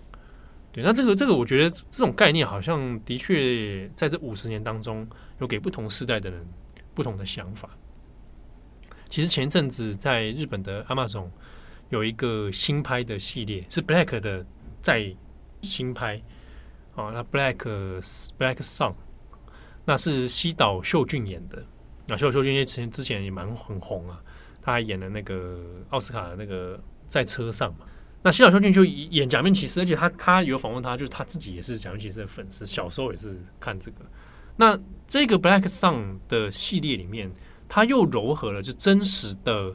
[0.73, 5.09] 对，那这个这个，我觉得这种概念好像的确在这五十年当中，
[5.39, 6.45] 有给不同世代的人
[6.93, 7.71] 不同的想法。
[9.09, 11.29] 其实前一阵子在日本的 Amazon
[11.91, 14.45] 有一个新拍的系列，是 Black 的
[14.83, 15.15] 在
[15.63, 16.21] 新拍
[16.97, 17.57] 啊，那 Black
[18.39, 18.95] Black Sun
[19.85, 21.65] 那是西岛秀俊演的。
[22.09, 24.21] 那西岛秀俊因为之前之前也蛮很红啊，
[24.61, 27.87] 他还演了那个奥斯卡的那个在车上嘛。
[28.23, 33.99] 那西岛秀俊就演假面骑士，而且他他有访问他，就是他自己也是假面骑士的粉丝，小时候也是看这个。
[34.57, 37.31] 那这个 Black Sun 的系列里面。
[37.75, 39.75] 他又糅合了就真实的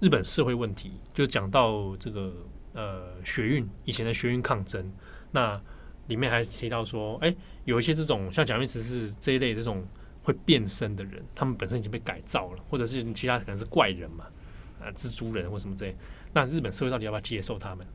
[0.00, 2.32] 日本社会问题，就讲到这个
[2.72, 4.90] 呃学运以前的学运抗争，
[5.32, 5.60] 那
[6.06, 9.86] 里面还提到说，哎，有一些这种像假面骑士这一类这种
[10.22, 14.24] 会变身的人，他们本身已经被改造了，或者是其他可能是怪人嘛，
[14.80, 15.94] 啊蜘蛛人或什么之类，
[16.32, 17.86] 那日本社会到底要不要接受他们？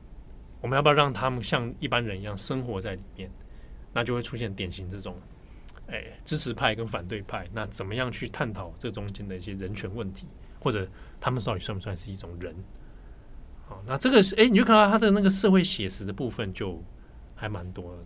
[0.60, 3.28] 我们要不要让他们像一般人一样生活在里面？
[3.92, 5.16] 那就会出现典型这种。
[5.92, 10.26] 哎，支持派跟反对派，那怎么样去探讨这中间的一些人权问题，
[10.58, 10.88] 或者
[11.20, 12.54] 他们到底算不算是一种人？
[13.68, 16.82] 好，那这个是哎，你就看到他的那个社会写实的部分就
[17.34, 18.04] 还蛮多的。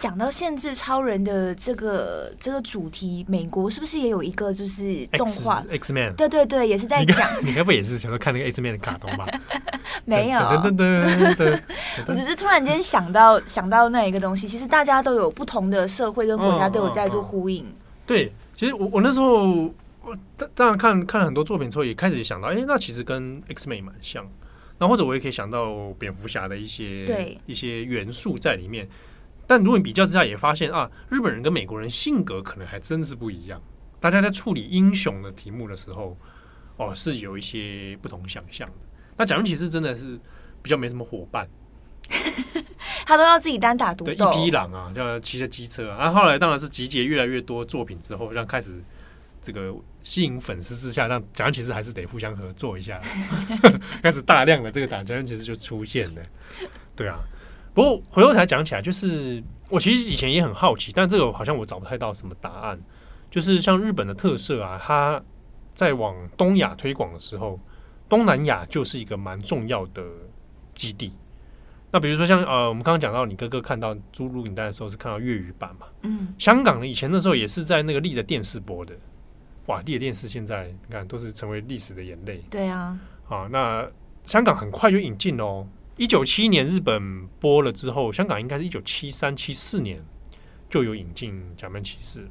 [0.00, 6.16] 讲到限制超人的这个这个主题，美国是不是也有一个就是动画 X Man？
[6.16, 7.30] 对对对，也是在讲。
[7.44, 9.26] 你该不也是想说看那个 X Man 的卡通吧？
[10.06, 10.40] 没有，
[12.08, 14.48] 我只是突然间想到想到那一个东西。
[14.48, 17.66] 其实大家都有不同的社会跟国家都有在做呼应。
[18.06, 19.46] 对，其实我我那时候
[20.02, 20.16] 我
[20.54, 24.26] 当然看看了很多作品之后，也开始想到，哎，那其实跟 X Man 蛮像。
[24.78, 28.88] 那或者我也可以想到蝙蝠侠的一些对一些元素在里面。
[29.50, 33.60] 但如果你比较之下，也发现啊，日本人跟美国人性格可能还真是不一样。
[33.98, 36.16] 大家在处理英雄的题目的时候，
[36.76, 38.86] 哦，是有一些不同想象的。
[39.16, 40.16] 那假面骑士真的是
[40.62, 41.48] 比较没什么伙伴，
[43.04, 44.14] 他都要自己单打独斗。
[44.14, 45.98] 对，一匹狼啊，叫骑着机车啊。
[45.98, 48.80] 然后后来当然是集结越来越多作品之后，让开始
[49.42, 53.00] 这个吸引粉丝之下，让假面骑士还是得互相合作一下，
[54.00, 56.22] 开始大量的这个打假面骑士就出现了。
[56.94, 57.18] 对啊。
[57.80, 62.78] 不过回头才讲起来，就是我其实以前也很好奇，但这个好像我找不太到什么答案。
[63.30, 65.22] 就是像日本的特色啊，它
[65.74, 67.58] 在往东亚推广的时候，
[68.06, 70.02] 东南亚就是一个蛮重要的
[70.74, 71.10] 基地。
[71.90, 75.86] 那比如说像呃，我们刚刚讲到你哥哥看到租录影带的时候是看到粤语版嘛？
[76.02, 78.94] 嗯，香港呢以前的时候也是在那个立的电视播的。
[79.66, 82.42] 哇，立的电视现在你看都是成为历史的眼泪。
[82.50, 83.88] 对啊，啊，那
[84.26, 85.66] 香港很快就引进哦。
[86.00, 90.02] 一九七一年日本播了之后，香港应该是一九七三七四年
[90.70, 92.26] 就有引进假面骑士，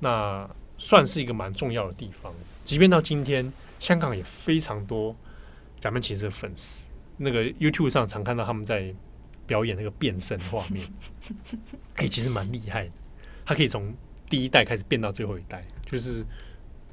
[0.00, 2.34] 那算是一个蛮重要的地方。
[2.64, 5.14] 即便到今天，香港也非常多
[5.80, 6.90] 假面骑士的粉丝。
[7.18, 8.92] 那个 YouTube 上常看到他们在
[9.46, 10.84] 表演那个变身画面，
[11.94, 12.92] 哎、欸，其实蛮厉害的。
[13.44, 13.94] 他可以从
[14.28, 16.26] 第一代开始变到最后一代，就是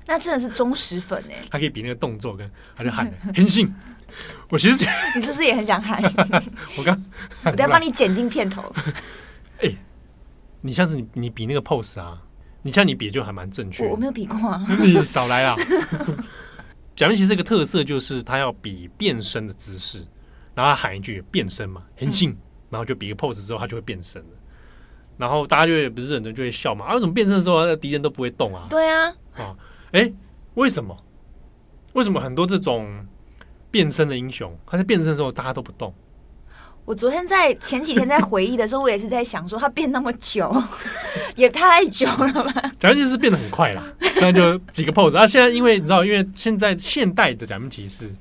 [0.06, 1.42] 那真的是忠实粉哎。
[1.50, 3.74] 他可以比那个动作跟他就喊 很信。
[4.50, 6.02] 我其实你是不是也很想喊？
[6.78, 7.04] 我刚
[7.46, 8.62] 我再帮你剪进片头。
[9.60, 9.78] 哎、欸，
[10.62, 12.22] 你上次你你比那个 pose 啊，
[12.62, 13.88] 你像你比就还蛮正确。
[13.88, 14.64] 我没有比过啊。
[14.80, 15.56] 你少来啊。
[16.96, 20.06] 假面骑士一个特色就是他要比变身的姿势，
[20.54, 22.38] 然后他喊一句变身嘛，很近，嗯、
[22.70, 24.28] 然后就比个 pose 之后，他就会变身了。
[25.18, 28.68] 然后大家就会不是很多人就会笑嘛，啊，为什么变身的时候敌人都不会动啊？
[28.70, 29.08] 对啊，
[29.38, 29.56] 啊，
[29.92, 30.12] 哎，
[30.54, 30.96] 为什么？
[31.94, 33.06] 为什么很多这种
[33.74, 35.92] 变身的英雄，他在变身的时候大家都不动？
[36.86, 40.56] 我昨天在前几天在回忆的时候，我也是在想说，他变那么久，
[41.36, 42.72] 也太久了吧？
[42.78, 43.84] 假面骑士变得很快啦，
[44.22, 45.18] 那就几个 pose。
[45.18, 48.14] 啊，现在因为你知道，因为现在现代的假面骑士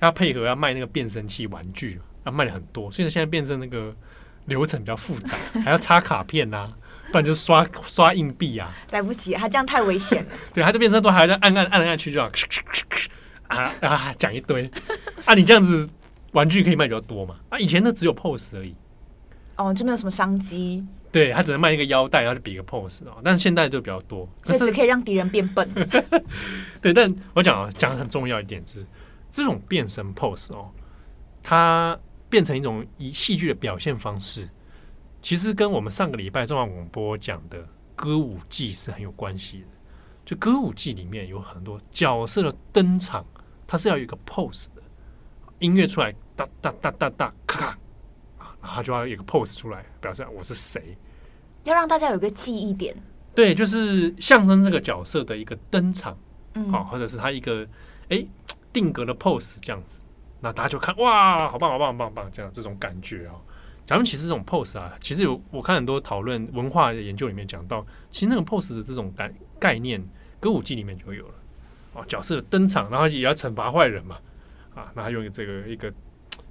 [0.00, 3.94] 要配合要卖那个变身器玩具，要卖的很多，所以现在变身那个
[4.46, 6.72] 流程比较复杂， 还要插卡片呐、啊，
[7.12, 8.74] 不然就是刷刷硬币啊。
[8.90, 10.30] 来不及，他这样太危险了。
[10.52, 12.28] 对，他这变身都还在按按按来按去，就要
[13.48, 14.70] 啊啊讲一堆
[15.24, 15.88] 啊，你这样子。
[16.34, 17.36] 玩具可以卖比较多嘛？
[17.48, 18.74] 啊，以前那只有 pose 而已，
[19.54, 20.84] 哦，就没有什么商机。
[21.12, 23.18] 对，他只能卖一个腰带，然后就比个 pose 哦。
[23.22, 25.72] 但是现在就比较多，所以只可以让敌人变笨。
[26.82, 28.84] 对，但我讲啊，讲很重要一点是，
[29.30, 30.72] 这种变身 pose 哦，
[31.40, 31.96] 它
[32.28, 34.48] 变成一种以戏剧的表现方式，
[35.22, 37.64] 其实跟我们上个礼拜中央广播讲的
[37.94, 39.66] 歌舞伎是很有关系的。
[40.24, 43.24] 就歌舞伎里面有很多角色的登场，
[43.66, 44.82] 它是要有一个 pose 的。
[45.60, 47.66] 音乐出来，哒哒哒哒哒，咔咔
[48.38, 50.98] 啊，然后就要有一个 pose 出来，表示我是谁，
[51.62, 52.94] 要让大家有一个记忆点。
[53.34, 56.18] 对，就是象征这个角色的一个登场，
[56.54, 57.66] 嗯，好，或者是他一个
[58.08, 58.26] 哎
[58.72, 60.02] 定格的 pose 这样子，
[60.40, 63.34] 那大家就看哇，好棒，好棒，好棒，好棒，这样这种感觉啊。
[63.86, 70.02] 假面骑士这种 pose 啊，其实有我看很多讨论文化的研究里面讲到，其实那种 pose 的这种概概念，
[70.40, 71.34] 歌舞伎里面就有了
[71.94, 74.16] 哦，角色的登场，然后也要惩罚坏人嘛。
[74.74, 75.92] 啊，那他用这个一个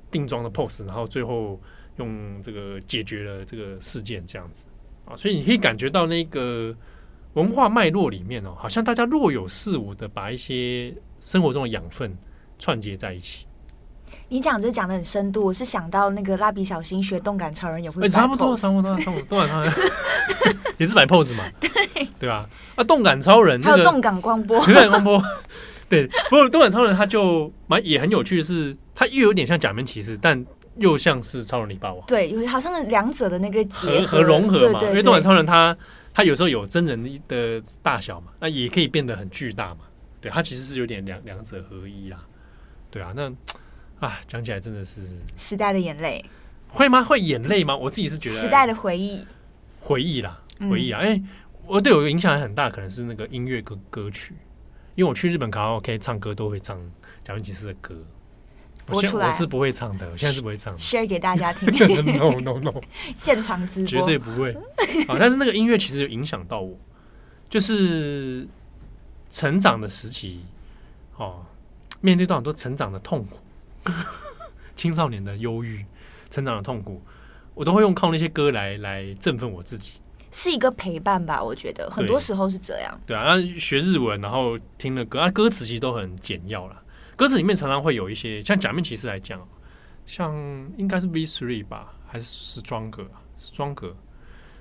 [0.10, 1.60] 定妆的 pose，然后最后
[1.98, 4.64] 用这个解决了这个事件，这样子
[5.06, 6.74] 啊，所以你可以感觉到那个
[7.34, 12.18] 文化脉络里面哦，好像大家若有似无的把一些生活中的养分
[12.58, 13.46] 串接在一起。
[14.30, 19.74] 你讲这讲的很深度，我是想到那个蜡笔小新学动感超人也会，差不多，差不多，差不多，动感超人
[20.78, 21.70] 也是摆 pose 嘛， 对
[22.20, 22.50] 对吧？
[22.76, 25.24] 啊，动感超人还有动感光波，动感光波。
[25.90, 30.44] 对，不过动感超人他就蛮也很有趣的是，他又有点像假面骑士，但
[30.78, 32.04] 又像是超人里霸王。
[32.08, 34.80] 对，有好像两者的那个结合和融合嘛。
[34.84, 35.78] 因为动感超人他
[36.14, 39.82] 他有时候有真人的大小嘛，那也可以变得很巨大嘛。
[40.20, 42.18] 对，他其实是有点两两者合一啦。
[42.90, 43.32] 对啊，那
[44.00, 45.02] 啊讲起来真的是
[45.36, 46.24] 时代的眼泪，
[46.70, 47.04] 会吗？
[47.04, 47.76] 会眼泪吗？
[47.76, 49.28] 我自己是觉得时代的回忆，
[49.80, 51.02] 回忆啦，回忆啊。
[51.02, 51.28] 哎、嗯，
[51.66, 54.36] 我对我影响很大，可能是那个音乐歌歌曲。
[54.96, 56.80] 因为我去日本卡拉 OK 唱歌都会唱
[57.24, 57.96] 假面骑士的歌，
[58.90, 61.68] 我现我是不会唱的，我现在是不会唱的，share 给大家听。
[62.16, 62.80] no no no，
[63.16, 64.54] 现场直播绝对不会。
[65.08, 66.78] 好，但是那个音乐其实有影响到我，
[67.50, 68.48] 就是
[69.32, 70.42] 成长的时期，
[71.18, 71.44] 哦，
[72.00, 73.40] 面对到很多成长的痛苦，
[74.76, 75.84] 青少年的忧郁，
[76.30, 77.02] 成长的痛苦，
[77.56, 79.94] 我都会用靠那些歌来来振奋我自己。
[80.34, 83.00] 是一个陪伴吧，我觉得很多时候是这样。
[83.06, 86.82] 对，对啊，学日文，然后听了歌啊，歌词其实都很简要啦。
[87.16, 89.40] 歌词里面常常会有一些，像假面骑士来讲，
[90.08, 90.34] 像
[90.76, 93.94] 应该是 V three 吧，还是 Stronger？Stronger，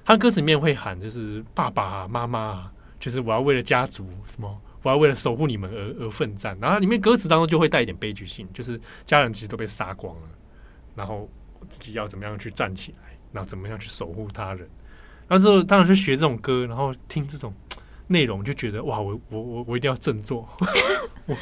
[0.05, 6.55] 他歌词里面会喊，就是爸爸啊、妈妈啊，就是我要为了家族什么，我要为了守护你们而而奋战。
[6.61, 10.29] 然后里面歌词当中就会带一点悲剧性，就是家人其实都被杀光了，
[10.95, 11.27] 然后
[11.71, 14.69] 自己要怎么样去站起来，然后怎么样去守护他人。
[15.33, 17.55] 然后之后当然是学这种歌，然后听这种
[18.07, 20.47] 内容，就觉得哇，我我我我一定要振作，
[21.25, 21.35] 我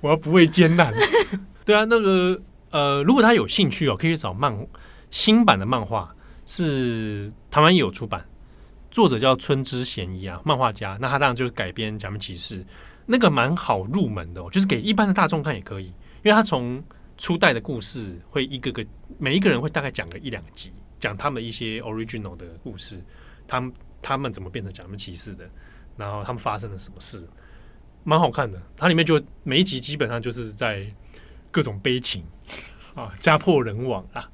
[0.00, 0.94] 我要不畏艰难。
[1.66, 4.56] 对啊，那个呃，如果他有兴趣哦，可以去找漫
[5.10, 6.08] 新版的漫画，
[6.46, 8.24] 是台湾也有出版，
[8.92, 10.96] 作者叫村之贤一啊，漫画家。
[11.00, 12.64] 那他当然就是改编假面骑士，
[13.06, 16.80] 那个蛮好入门的哦，就是给一般的大众看也可以，因为他从
[17.18, 18.86] 初代的故事会一个个
[19.18, 20.72] 每一个人会大概讲个一两集。
[20.98, 23.02] 讲他们一些 original 的故事，
[23.46, 25.48] 他们他们怎么变成假面骑士的，
[25.96, 27.28] 然后他们发生了什么事，
[28.04, 28.60] 蛮好看的。
[28.76, 30.86] 它里面就每一集基本上就是在
[31.50, 32.24] 各种悲情
[32.94, 34.30] 啊， 家破人亡啊，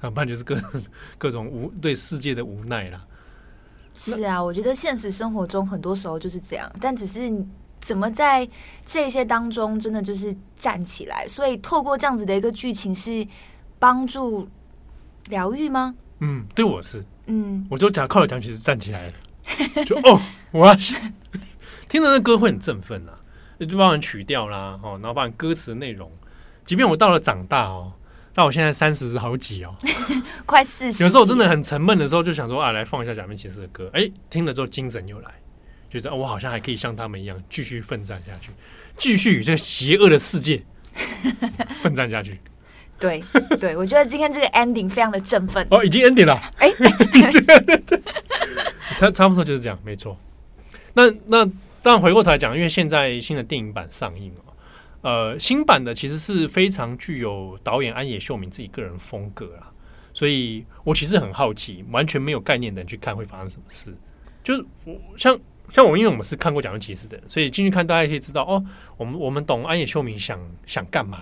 [0.00, 0.56] 啊， 不然就是各
[1.18, 3.04] 各种无对世界的无奈啦。
[3.94, 7.30] 是啊，我觉得现实生活中很多时候就是这样，但只是
[7.80, 8.48] 怎么在
[8.86, 11.26] 这些当中真的就是站起来。
[11.26, 13.26] 所以透过这样子的一个剧情，是
[13.78, 14.48] 帮助。
[15.32, 15.94] 疗愈吗？
[16.20, 19.12] 嗯，对我是，嗯，我就讲靠着讲其实站起来了，
[19.84, 20.22] 就哦，
[20.52, 20.74] 我要
[21.88, 23.16] 听着那歌会很振奋啊，
[23.58, 26.12] 就包含曲调啦，哦，然后包含歌词的内容，
[26.64, 27.92] 即便我到了长大哦，
[28.34, 29.74] 那我现在三十好几哦，
[30.46, 35.30] 快四十，有时候我真的很沉闷的时候，就想说啊，来放一下假面骑士的歌，哎，听了之后精神又来，
[35.90, 38.50] 觉得我好像还可以像他们一样继续奋战下去，
[38.96, 40.62] 继续与这个邪恶的世界
[41.82, 42.38] 奋战下去。
[43.02, 43.22] 对
[43.58, 45.66] 对，我觉得今天这个 ending 非常的振奋。
[45.70, 46.40] 哦，已经 ending 了。
[46.58, 46.72] 哎，
[48.98, 50.16] 差差不多就是这样，没错。
[50.94, 51.44] 那那
[51.82, 54.40] 当然回过头来讲，因为现在新的电影版上映了，
[55.00, 59.68] 呃，新版的其实是非常具有导演安野秀明自己个人风格啦，
[60.14, 63.92] 所以我其实很好奇，完全没有概念的人去看会发生什么事。
[64.44, 65.36] 就是我像
[65.68, 68.64] 像我，因为我们是看过《假面骑士》的人，所以进去看大家可以知道哦，
[68.96, 71.20] 我们我们懂安野秀明想想干嘛。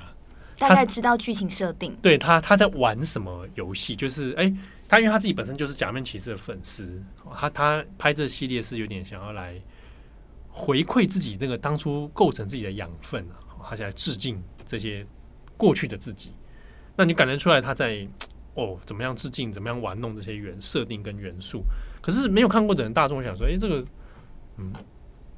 [0.60, 3.96] 大概知道剧情设定，对他他在玩什么游戏？
[3.96, 4.56] 就是哎、欸，
[4.86, 7.02] 他因为他自己本身就是假面骑士的粉丝，
[7.34, 9.54] 他他拍这系列是有点想要来
[10.50, 13.26] 回馈自己那个当初构成自己的养分，
[13.68, 15.06] 他想来致敬这些
[15.56, 16.32] 过去的自己。
[16.94, 18.06] 那你感觉出来他在
[18.54, 21.64] 哦怎么样致敬，怎么样玩弄这些元设定跟元素？
[22.02, 23.84] 可是没有看过的人，大众想说，哎、欸，这个
[24.58, 24.72] 嗯，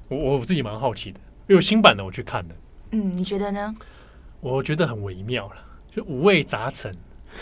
[0.08, 2.56] 我我自己蛮好奇的，因为新版的我去看的，
[2.90, 3.74] 嗯，你觉得呢？
[4.42, 5.56] 我觉得很微妙了，
[5.88, 6.92] 就五味杂陈，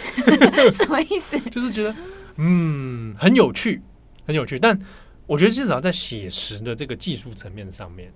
[0.70, 1.40] 什么意思？
[1.48, 1.96] 就是觉得
[2.36, 3.80] 嗯很有趣，
[4.26, 4.58] 很有趣。
[4.58, 4.78] 但
[5.26, 8.12] 我觉得至少在写实的这个技术层面上面，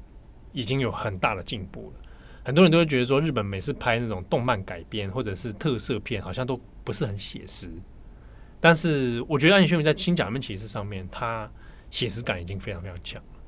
[0.53, 2.01] 已经有很大的进步了。
[2.45, 7.71] 很多人都会觉得说，日本每次拍那种动漫改编或者是特色片，好像都不是很写实。
[8.61, 11.51] 但是我觉得安野秀明在《轻假面骑士》上面，他
[11.91, 13.41] 写实感已经非常非常强了。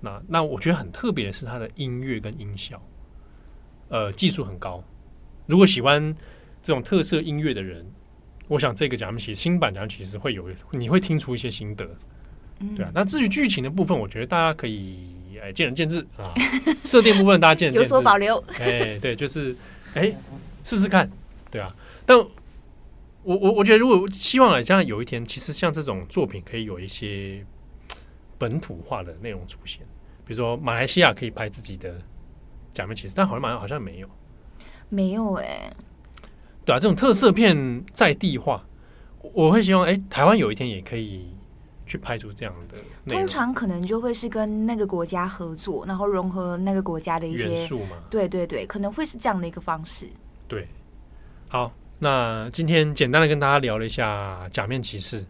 [0.00, 2.78] 那那我觉得很特别的是他的音乐跟音效。
[3.92, 4.82] 呃，技术很高。
[5.44, 6.16] 如果喜欢
[6.62, 7.84] 这种特色音乐的人，
[8.48, 11.86] 我想这个假面骑士新版假面骑士会有，你会听出一些心得，
[12.60, 12.90] 嗯、对啊。
[12.94, 16.32] 那至于剧情的部分，我觉得大家可以哎见仁见智啊。
[16.84, 18.42] 设定部分大家见仁见智，有所保留。
[18.58, 19.54] 哎，对，就是
[19.92, 20.10] 哎
[20.64, 21.10] 试试看，
[21.50, 21.76] 对啊。
[22.06, 22.30] 但我
[23.24, 27.44] 我我觉得，如果希望啊，将来有一天，其实像这种作品可以有一些
[28.38, 29.82] 本土化的内容出现，
[30.24, 31.94] 比如说马来西亚可以拍自己的。
[32.72, 34.08] 假面骑士，但好像好像好像没有，
[34.88, 35.76] 没有哎、欸，
[36.64, 38.64] 对啊，这种特色片在地化，
[39.34, 41.26] 我会希望哎、欸，台湾有一天也可以
[41.86, 42.78] 去拍出这样的。
[43.12, 47.96] 通常可能就会是跟那个国家合作，然后融合那个国家的一些元素嘛。
[48.10, 50.06] 对对对，可能会是这样的一个方式。
[50.48, 50.66] 对，
[51.48, 55.24] 好，那今天简单的跟大家聊了一下假面骑士，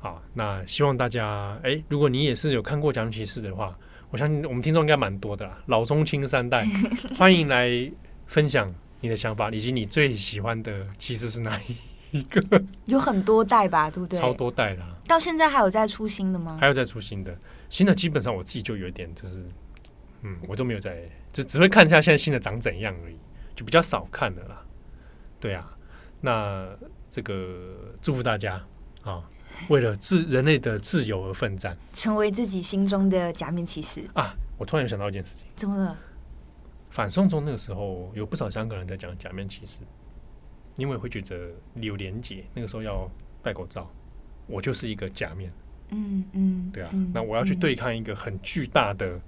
[0.00, 3.76] 好，那希望大家哎、欸，如果你也是有看过假面骑士的话。
[4.10, 6.66] 我相信我们听众应该蛮多的啦，老中青三代，
[7.16, 7.70] 欢迎来
[8.26, 11.60] 分享你的想法，以及你最喜欢的其实是哪
[12.10, 12.40] 一个？
[12.86, 14.18] 有很多代吧，对不对？
[14.18, 14.96] 超多代啦。
[15.06, 16.58] 到现在还有在出新的吗？
[16.60, 17.36] 还有在出新的，
[17.68, 19.44] 新的基本上我自己就有一点就是，
[20.22, 23.16] 嗯，我都没有在，就只会看一下现在新的长怎样而已，
[23.54, 24.60] 就比较少看了啦。
[25.38, 25.70] 对啊，
[26.20, 26.68] 那
[27.08, 28.60] 这个祝福大家
[29.02, 29.22] 啊。
[29.68, 34.34] 为了自人类的自由而奋战，成为自己心中的假面骑士啊！
[34.56, 35.96] 我突然想到一件事情，怎么了？
[36.90, 39.80] 反送中那个时候，有不少香港人在讲假面骑士，
[40.76, 42.44] 因为会觉得有连结。
[42.52, 43.08] 那个时候要
[43.42, 43.90] 戴口罩，
[44.46, 45.52] 我就是一个假面。
[45.90, 49.20] 嗯嗯，对啊，那我要去对抗一个很巨大的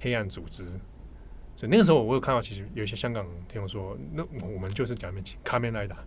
[0.00, 0.64] 黑暗组织。
[1.56, 6.06] 所以那个时候，我有看到，其实有一些香港听我说，那我们就是假面骑卡面来的啊。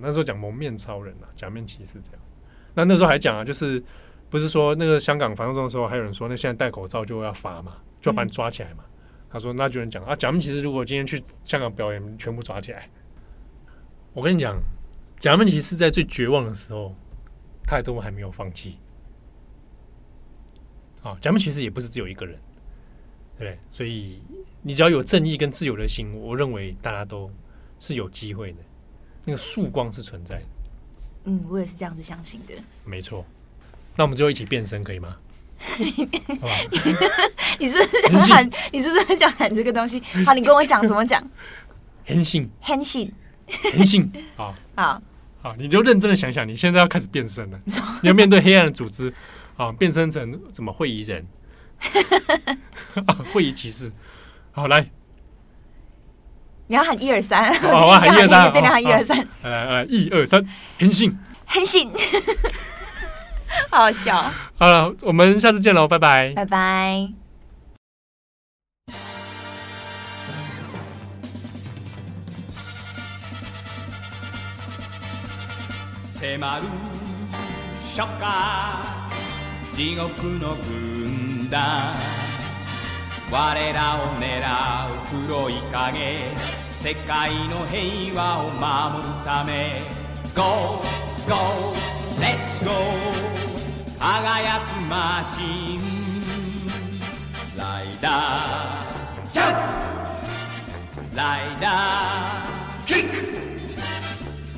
[0.00, 2.20] 那时候讲蒙面超人啊，假面骑士这样。
[2.74, 3.82] 那那时候还讲啊，就是
[4.28, 8.84] 不是说那个香港反送中的时候，还有人说那现在戴口罩就要罚嘛，就要把你抓起来嘛。
[9.28, 12.88] 他说那就有人讲啊，假面骑士如果今天去香港表演，全部抓起来。
[14.12, 14.60] 我跟你讲，
[15.18, 16.94] 假面骑士在最绝望的时候，
[17.64, 18.76] 他都还没有放弃。
[21.02, 22.36] 啊，假面骑士也不是只有一个人，
[23.38, 23.58] 对不对？
[23.70, 24.20] 所以
[24.62, 27.30] 你只要有正义跟自由的心，我认为大家都
[27.78, 28.58] 是有机会的。
[29.24, 30.44] 那个曙光是存在的。
[31.24, 32.54] 嗯，我也是这样子相信的。
[32.84, 33.24] 没错，
[33.96, 35.16] 那我们就一起变身，可以吗？
[37.58, 38.50] 你是不是想喊？
[38.72, 40.00] 你是不是想喊这个东西？
[40.24, 41.22] 好，你跟我讲怎么讲？
[42.06, 43.12] 変身，変身，
[43.46, 44.10] 変身。
[44.36, 45.02] 好， 好，
[45.42, 47.60] 好，你就认真的想想，你现在要开始变身了。
[48.02, 49.12] 你要面对黑暗的组织，
[49.58, 51.26] 啊，变身成什么会议人？
[53.32, 53.92] 会议骑士。
[54.52, 54.90] 好，来。
[56.70, 60.40] 你要喊一二三，好， 我喊一二三，对，你喊一二三，来来来，一二三，
[60.78, 61.90] 很信，很信，
[63.68, 64.32] 好好笑。
[64.56, 67.08] 好了，我们下次见喽，拜拜，拜拜。
[83.32, 84.42] 我らを狙
[84.92, 86.28] う黒い影
[86.72, 89.82] 世界の平和を守るため。
[90.34, 90.82] Go,
[91.28, 91.36] go,
[92.18, 92.72] let's go
[94.00, 95.80] 辉くマシン。
[97.56, 99.54] ライダージャン
[101.12, 101.16] プ。
[101.16, 103.14] ライダーキック。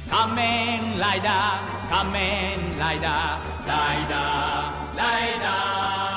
[0.08, 3.68] 仮面ライダー仮面ライダー。
[3.68, 6.11] ライダーライダー。